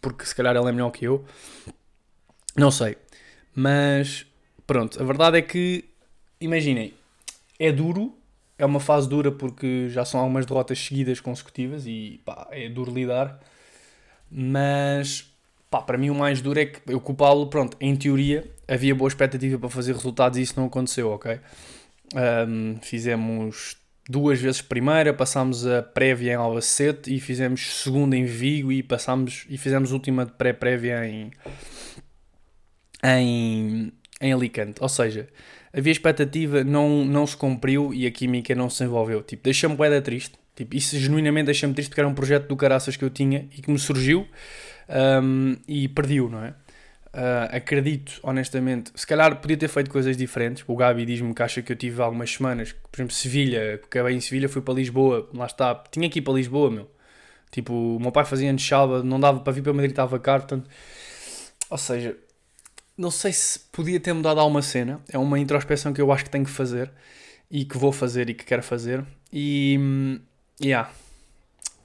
porque 0.00 0.24
se 0.24 0.34
calhar 0.34 0.54
ele 0.54 0.68
é 0.68 0.72
melhor 0.72 0.90
que 0.90 1.04
eu. 1.04 1.24
Não 2.56 2.70
sei. 2.70 2.96
Mas 3.54 4.26
pronto, 4.66 5.00
a 5.00 5.04
verdade 5.04 5.38
é 5.38 5.42
que 5.42 5.84
imaginem, 6.40 6.94
é 7.58 7.72
duro, 7.72 8.14
é 8.58 8.66
uma 8.66 8.80
fase 8.80 9.08
dura 9.08 9.32
porque 9.32 9.88
já 9.88 10.04
são 10.04 10.20
algumas 10.20 10.44
derrotas 10.44 10.78
seguidas 10.78 11.20
consecutivas 11.20 11.86
e 11.86 12.20
pá, 12.24 12.46
é 12.50 12.68
duro 12.68 12.92
lidar. 12.92 13.40
Mas 14.30 15.27
pá, 15.70 15.82
para 15.82 15.98
mim 15.98 16.10
o 16.10 16.14
mais 16.14 16.40
duro 16.40 16.60
é 16.60 16.66
que 16.66 16.80
eu 16.86 17.00
culpá-lo, 17.00 17.46
pronto, 17.48 17.76
em 17.80 17.94
teoria 17.94 18.44
havia 18.68 18.94
boa 18.94 19.08
expectativa 19.08 19.58
para 19.58 19.70
fazer 19.70 19.94
resultados 19.94 20.38
e 20.38 20.42
isso 20.42 20.54
não 20.56 20.66
aconteceu, 20.66 21.10
ok? 21.10 21.40
Um, 22.14 22.76
fizemos 22.82 23.76
duas 24.08 24.40
vezes 24.40 24.62
primeira, 24.62 25.12
passámos 25.12 25.66
a 25.66 25.82
prévia 25.82 26.32
em 26.32 26.36
Albacete 26.36 27.14
e 27.14 27.20
fizemos 27.20 27.82
segunda 27.82 28.16
em 28.16 28.24
Vigo 28.24 28.70
e 28.70 28.82
passámos 28.82 29.46
e 29.48 29.58
fizemos 29.58 29.92
última 29.92 30.24
de 30.24 30.32
pré-prévia 30.32 31.06
em, 31.06 31.30
em, 33.04 33.92
em 34.20 34.32
Alicante. 34.32 34.82
Ou 34.82 34.88
seja, 34.88 35.28
havia 35.72 35.92
expectativa, 35.92 36.64
não, 36.64 37.04
não 37.04 37.26
se 37.26 37.36
cumpriu 37.36 37.92
e 37.92 38.06
a 38.06 38.10
química 38.10 38.54
não 38.54 38.70
se 38.70 38.82
envolveu. 38.84 39.22
Tipo, 39.22 39.44
deixa-me 39.44 39.76
boeda 39.76 40.00
triste. 40.00 40.38
Tipo, 40.56 40.74
isso 40.74 40.98
genuinamente 40.98 41.46
deixa-me 41.46 41.74
triste 41.74 41.90
porque 41.90 42.00
era 42.00 42.08
um 42.08 42.14
projeto 42.14 42.48
do 42.48 42.56
caraças 42.56 42.96
que 42.96 43.04
eu 43.04 43.10
tinha 43.10 43.46
e 43.56 43.62
que 43.62 43.70
me 43.70 43.78
surgiu 43.78 44.26
um, 44.88 45.56
e 45.66 45.88
perdi-o, 45.88 46.28
não 46.28 46.44
é? 46.44 46.54
Uh, 47.08 47.56
acredito, 47.56 48.20
honestamente, 48.22 48.92
se 48.94 49.06
calhar 49.06 49.40
podia 49.40 49.56
ter 49.56 49.68
feito 49.68 49.90
coisas 49.90 50.16
diferentes. 50.16 50.62
O 50.66 50.76
Gabi 50.76 51.06
diz-me 51.06 51.34
que 51.34 51.42
acha 51.42 51.62
que 51.62 51.72
eu 51.72 51.76
tive 51.76 52.02
algumas 52.02 52.30
semanas, 52.30 52.72
por 52.72 52.98
exemplo, 52.98 53.14
Sevilha, 53.14 53.74
acabei 53.76 54.14
em 54.14 54.20
Sevilha, 54.20 54.48
fui 54.48 54.62
para 54.62 54.74
Lisboa, 54.74 55.28
lá 55.34 55.46
está, 55.46 55.74
tinha 55.90 56.08
que 56.08 56.18
ir 56.18 56.22
para 56.22 56.34
Lisboa, 56.34 56.70
meu. 56.70 56.90
Tipo, 57.50 57.72
o 57.72 58.00
meu 58.00 58.12
pai 58.12 58.24
fazia 58.24 58.52
de 58.52 58.70
não 59.04 59.18
dava 59.18 59.40
para 59.40 59.52
vir 59.52 59.62
para 59.62 59.72
Madrid, 59.72 59.90
estava 59.90 60.18
caro, 60.18 60.42
portanto, 60.42 60.68
ou 61.70 61.78
seja, 61.78 62.16
não 62.96 63.10
sei 63.10 63.32
se 63.32 63.60
podia 63.72 63.98
ter 64.00 64.12
mudado 64.12 64.40
alguma 64.40 64.60
cena. 64.62 65.00
É 65.10 65.16
uma 65.18 65.38
introspeção 65.38 65.92
que 65.92 66.00
eu 66.00 66.12
acho 66.12 66.24
que 66.24 66.30
tenho 66.30 66.44
que 66.44 66.50
fazer 66.50 66.90
e 67.50 67.64
que 67.64 67.78
vou 67.78 67.92
fazer 67.92 68.28
e 68.28 68.34
que 68.34 68.44
quero 68.44 68.62
fazer. 68.62 69.04
E, 69.32 69.76
hum, 69.80 70.20
yeah, 70.62 70.90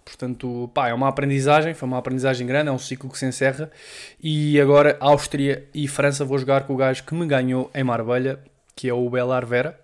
Portanto, 0.05 0.69
pá, 0.73 0.89
é 0.89 0.93
uma 0.93 1.07
aprendizagem, 1.07 1.73
foi 1.73 1.87
uma 1.87 1.97
aprendizagem 1.97 2.45
grande, 2.45 2.69
é 2.69 2.71
um 2.71 2.77
ciclo 2.77 3.09
que 3.09 3.17
se 3.17 3.25
encerra. 3.25 3.71
E 4.21 4.59
agora 4.59 4.97
Áustria 4.99 5.67
e 5.73 5.87
França 5.87 6.25
vou 6.25 6.37
jogar 6.37 6.63
com 6.63 6.73
o 6.73 6.77
gajo 6.77 7.03
que 7.03 7.15
me 7.15 7.25
ganhou 7.25 7.71
em 7.73 7.83
Marbella, 7.83 8.39
que 8.75 8.89
é 8.89 8.93
o 8.93 9.09
Belar 9.09 9.45
Vera. 9.45 9.79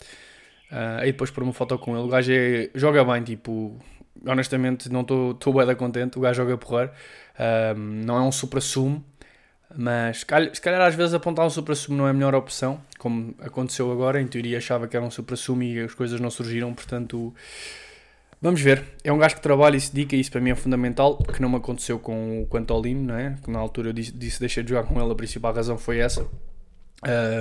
Uh, 0.71 1.01
aí 1.01 1.11
depois 1.11 1.31
por 1.31 1.41
uma 1.41 1.53
foto 1.53 1.77
com 1.79 1.95
ele. 1.95 2.05
O 2.05 2.07
gajo 2.07 2.31
é, 2.31 2.69
joga 2.75 3.03
bem, 3.03 3.23
tipo, 3.23 3.79
honestamente 4.25 4.89
não 4.91 5.01
estou 5.01 5.53
bem 5.53 5.65
da 5.65 5.75
contente. 5.75 6.17
O 6.17 6.21
gajo 6.21 6.43
joga 6.43 6.57
porrer. 6.57 6.89
Uh, 7.35 7.77
não 7.77 8.17
é 8.17 8.21
um 8.21 8.31
supra-sumo, 8.31 9.03
mas 9.75 10.19
se 10.19 10.25
calhar, 10.25 10.53
se 10.53 10.61
calhar, 10.61 10.81
às 10.81 10.95
vezes 10.95 11.13
apontar 11.13 11.45
um 11.45 11.49
supra-sumo 11.49 11.97
não 11.97 12.07
é 12.07 12.09
a 12.09 12.13
melhor 12.13 12.35
opção, 12.35 12.81
como 12.97 13.33
aconteceu 13.39 13.91
agora. 13.91 14.21
Em 14.21 14.27
teoria 14.27 14.57
achava 14.57 14.87
que 14.87 14.97
era 14.97 15.05
um 15.05 15.11
supra-sumo 15.11 15.63
e 15.63 15.79
as 15.79 15.93
coisas 15.93 16.19
não 16.19 16.29
surgiram, 16.29 16.73
portanto 16.73 17.33
Vamos 18.41 18.61
ver. 18.61 18.83
É 19.03 19.11
um 19.11 19.17
gajo 19.17 19.35
que 19.35 19.41
trabalha 19.41 19.75
e 19.75 19.81
se 19.81 19.93
dedica, 19.93 20.15
e 20.15 20.21
isso 20.21 20.31
para 20.31 20.39
mim 20.39 20.51
é 20.51 20.55
fundamental, 20.55 21.17
que 21.17 21.41
não 21.41 21.49
me 21.49 21.57
aconteceu 21.57 21.99
com 21.99 22.41
o 22.41 22.47
Quantolino, 22.47 23.03
não 23.03 23.15
é? 23.15 23.35
Que 23.43 23.51
na 23.51 23.59
altura 23.59 23.89
eu 23.89 23.93
disse, 23.93 24.11
disse 24.13 24.39
deixei 24.39 24.63
de 24.63 24.69
jogar 24.69 24.83
com 24.83 24.99
ele, 25.01 25.11
a 25.11 25.15
principal 25.15 25.53
razão 25.53 25.77
foi 25.77 25.99
essa. 25.99 26.25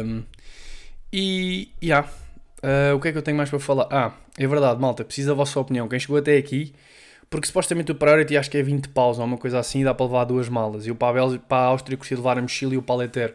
Um, 0.05 0.25
e, 1.13 1.71
yeah. 1.83 2.09
Uh, 2.59 2.97
o 2.97 3.01
que 3.01 3.09
é 3.09 3.13
que 3.13 3.19
eu 3.19 3.23
tenho 3.23 3.37
mais 3.37 3.49
para 3.49 3.61
falar? 3.61 3.87
Ah, 3.91 4.13
é 4.37 4.47
verdade, 4.47 4.81
malta, 4.81 5.05
precisa 5.05 5.29
da 5.29 5.35
vossa 5.35 5.59
opinião. 5.61 5.89
Quem 5.89 6.01
chegou 6.01 6.17
até 6.17 6.37
aqui, 6.37 6.75
porque 7.31 7.47
supostamente 7.47 7.93
o 7.93 7.95
Priority 7.95 8.37
acho 8.37 8.51
que 8.51 8.59
é 8.59 8.63
20 8.63 8.89
paus 8.89 9.19
ou 9.19 9.25
uma 9.25 9.39
coisa 9.39 9.61
assim, 9.61 9.85
dá 9.85 9.95
para 9.95 10.07
levar 10.07 10.25
duas 10.25 10.49
malas. 10.49 10.85
E 10.85 10.91
o 10.91 10.97
para 10.97 11.23
a, 11.23 11.39
para 11.39 11.59
a 11.59 11.67
Áustria 11.67 11.97
curti 11.97 12.17
levar 12.17 12.37
a 12.39 12.43
mochila 12.43 12.75
e 12.75 12.77
o 12.77 12.83
paleteiro. 12.83 13.35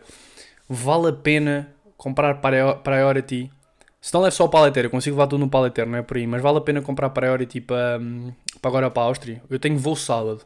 Vale 0.68 1.10
a 1.10 1.14
pena 1.14 1.70
comprar 1.96 2.42
Priority 2.84 3.50
se 4.04 4.14
não 4.14 4.20
levo 4.20 4.36
só 4.36 4.44
o 4.44 4.50
paleteiro, 4.50 4.88
eu 4.88 4.90
consigo 4.92 5.16
levar 5.16 5.28
tudo 5.28 5.40
no 5.40 5.50
paleteiro, 5.50 5.90
não 5.90 5.98
é 5.98 6.02
por 6.02 6.18
aí. 6.18 6.28
Mas 6.28 6.42
vale 6.42 6.58
a 6.58 6.62
pena 6.62 6.82
comprar 6.82 7.10
Priority 7.12 7.62
para, 7.62 8.02
para 8.62 8.70
agora 8.70 8.92
para 8.92 9.04
a 9.04 9.06
Áustria. 9.06 9.42
Eu 9.50 9.58
tenho 9.58 9.78
voo 9.78 9.96
sábado. 9.96 10.46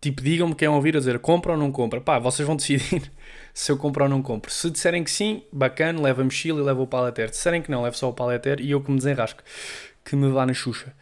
Tipo, 0.00 0.20
digam-me 0.20 0.52
quem 0.52 0.66
ouvir 0.66 0.96
a 0.96 0.98
dizer 0.98 1.16
compra 1.20 1.52
ou 1.52 1.58
não 1.58 1.70
compra. 1.70 2.00
Pá, 2.00 2.18
vocês 2.18 2.44
vão 2.44 2.56
decidir 2.56 3.08
se 3.54 3.70
eu 3.70 3.78
compro 3.78 4.02
ou 4.02 4.10
não 4.10 4.20
compro. 4.20 4.50
Se 4.50 4.68
disserem 4.68 5.04
que 5.04 5.12
sim, 5.12 5.44
bacana, 5.52 6.02
leva 6.02 6.22
a 6.22 6.24
mochila 6.24 6.60
e 6.60 6.64
leva 6.64 6.82
o 6.82 6.88
paleteiro. 6.88 7.30
Se 7.30 7.36
disserem 7.36 7.62
que 7.62 7.70
não, 7.70 7.84
levo 7.84 7.96
só 7.96 8.08
o 8.08 8.12
paleteiro 8.12 8.60
e 8.60 8.72
eu 8.72 8.80
que 8.80 8.90
me 8.90 8.96
desenrasco. 8.96 9.44
Que 10.04 10.16
me 10.16 10.28
vá 10.32 10.44
na 10.44 10.52
xuxa. 10.52 10.92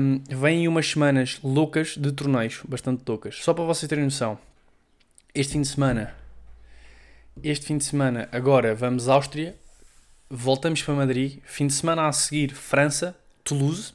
Um, 0.00 0.22
vêm 0.30 0.68
umas 0.68 0.88
semanas 0.88 1.40
loucas 1.42 1.96
de 1.96 2.12
torneios, 2.12 2.60
bastante 2.68 3.02
loucas. 3.04 3.40
Só 3.42 3.52
para 3.52 3.64
vocês 3.64 3.88
terem 3.88 4.04
noção. 4.04 4.38
Este 5.34 5.54
fim 5.54 5.62
de 5.62 5.68
semana. 5.68 6.14
Este 7.42 7.66
fim 7.66 7.76
de 7.76 7.84
semana, 7.84 8.28
agora 8.30 8.72
vamos 8.72 9.08
à 9.08 9.14
Áustria 9.14 9.56
voltamos 10.30 10.82
para 10.82 10.94
Madrid, 10.94 11.38
fim 11.44 11.66
de 11.66 11.72
semana 11.72 12.06
a 12.06 12.12
seguir 12.12 12.52
França, 12.54 13.16
Toulouse, 13.42 13.92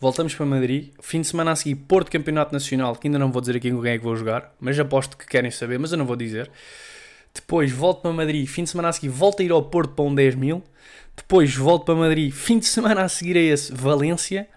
voltamos 0.00 0.34
para 0.34 0.44
Madrid, 0.46 0.90
fim 1.00 1.20
de 1.20 1.28
semana 1.28 1.52
a 1.52 1.56
seguir 1.56 1.76
Porto 1.76 2.10
Campeonato 2.10 2.52
Nacional, 2.52 2.96
que 2.96 3.06
ainda 3.06 3.18
não 3.18 3.30
vou 3.30 3.40
dizer 3.40 3.56
aqui 3.56 3.70
com 3.70 3.80
quem 3.80 3.92
é 3.92 3.98
que 3.98 4.04
vou 4.04 4.16
jogar, 4.16 4.52
mas 4.58 4.78
aposto 4.78 5.16
que 5.16 5.26
querem 5.26 5.50
saber, 5.50 5.78
mas 5.78 5.92
eu 5.92 5.98
não 5.98 6.06
vou 6.06 6.16
dizer. 6.16 6.50
Depois 7.32 7.70
volto 7.70 8.02
para 8.02 8.12
Madrid, 8.12 8.46
fim 8.48 8.64
de 8.64 8.70
semana 8.70 8.88
a 8.88 8.92
seguir 8.92 9.08
volto 9.08 9.40
a 9.40 9.44
ir 9.44 9.52
ao 9.52 9.62
Porto 9.62 9.94
para 9.94 10.04
um 10.04 10.14
10 10.14 10.34
mil. 10.34 10.62
Depois 11.16 11.54
volto 11.54 11.84
para 11.84 11.94
Madrid, 11.94 12.32
fim 12.32 12.58
de 12.58 12.66
semana 12.66 13.02
a 13.02 13.08
seguir 13.08 13.36
a 13.36 13.40
esse 13.40 13.72
Valência, 13.72 14.48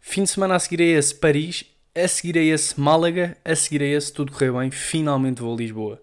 fim 0.00 0.24
de 0.24 0.30
semana 0.30 0.56
a 0.56 0.58
seguir 0.58 0.82
a 0.82 0.98
esse 0.98 1.14
Paris, 1.14 1.64
a 1.94 2.08
seguir 2.08 2.38
a 2.38 2.42
esse 2.42 2.80
Málaga, 2.80 3.36
a 3.44 3.54
seguir 3.54 3.82
a 3.82 3.86
esse 3.86 4.12
tudo 4.12 4.32
correu 4.32 4.58
bem, 4.58 4.70
finalmente 4.70 5.40
vou 5.40 5.54
a 5.54 5.56
Lisboa. 5.56 6.02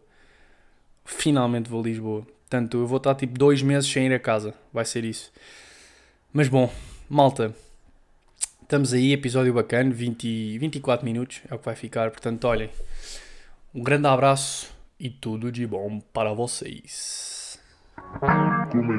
Finalmente 1.03 1.69
vou 1.69 1.81
a 1.81 1.83
Lisboa. 1.83 2.36
Portanto, 2.49 2.77
eu 2.77 2.87
vou 2.87 2.95
estar 2.97 3.13
tipo 3.13 3.37
dois 3.37 3.61
meses 3.61 3.91
sem 3.91 4.05
ir 4.05 4.13
a 4.13 4.19
casa. 4.19 4.53
Vai 4.73 4.85
ser 4.85 5.03
isso. 5.03 5.31
Mas 6.31 6.47
bom, 6.47 6.71
malta. 7.09 7.53
Estamos 8.61 8.93
aí, 8.93 9.11
episódio 9.11 9.53
bacana, 9.53 9.91
20, 9.91 10.57
24 10.57 11.05
minutos 11.05 11.41
é 11.49 11.55
o 11.55 11.59
que 11.59 11.65
vai 11.65 11.75
ficar. 11.75 12.09
Portanto, 12.09 12.45
olhem, 12.45 12.69
um 13.75 13.83
grande 13.83 14.07
abraço 14.07 14.73
e 14.97 15.09
tudo 15.09 15.51
de 15.51 15.67
bom 15.67 15.99
para 16.13 16.31
vocês. 16.33 17.59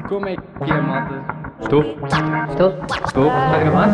Como 0.07 0.27
é 0.27 0.35
que 0.35 0.71
é, 0.71 0.81
malta? 0.81 1.25
Estou? 1.59 1.81
Estou? 2.49 2.69
Estou? 3.03 3.27
Está 3.27 3.55
a 3.55 3.59
gravar? 3.59 3.89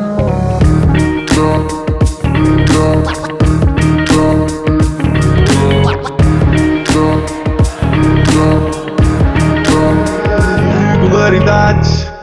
Regularidades. 11.15 12.14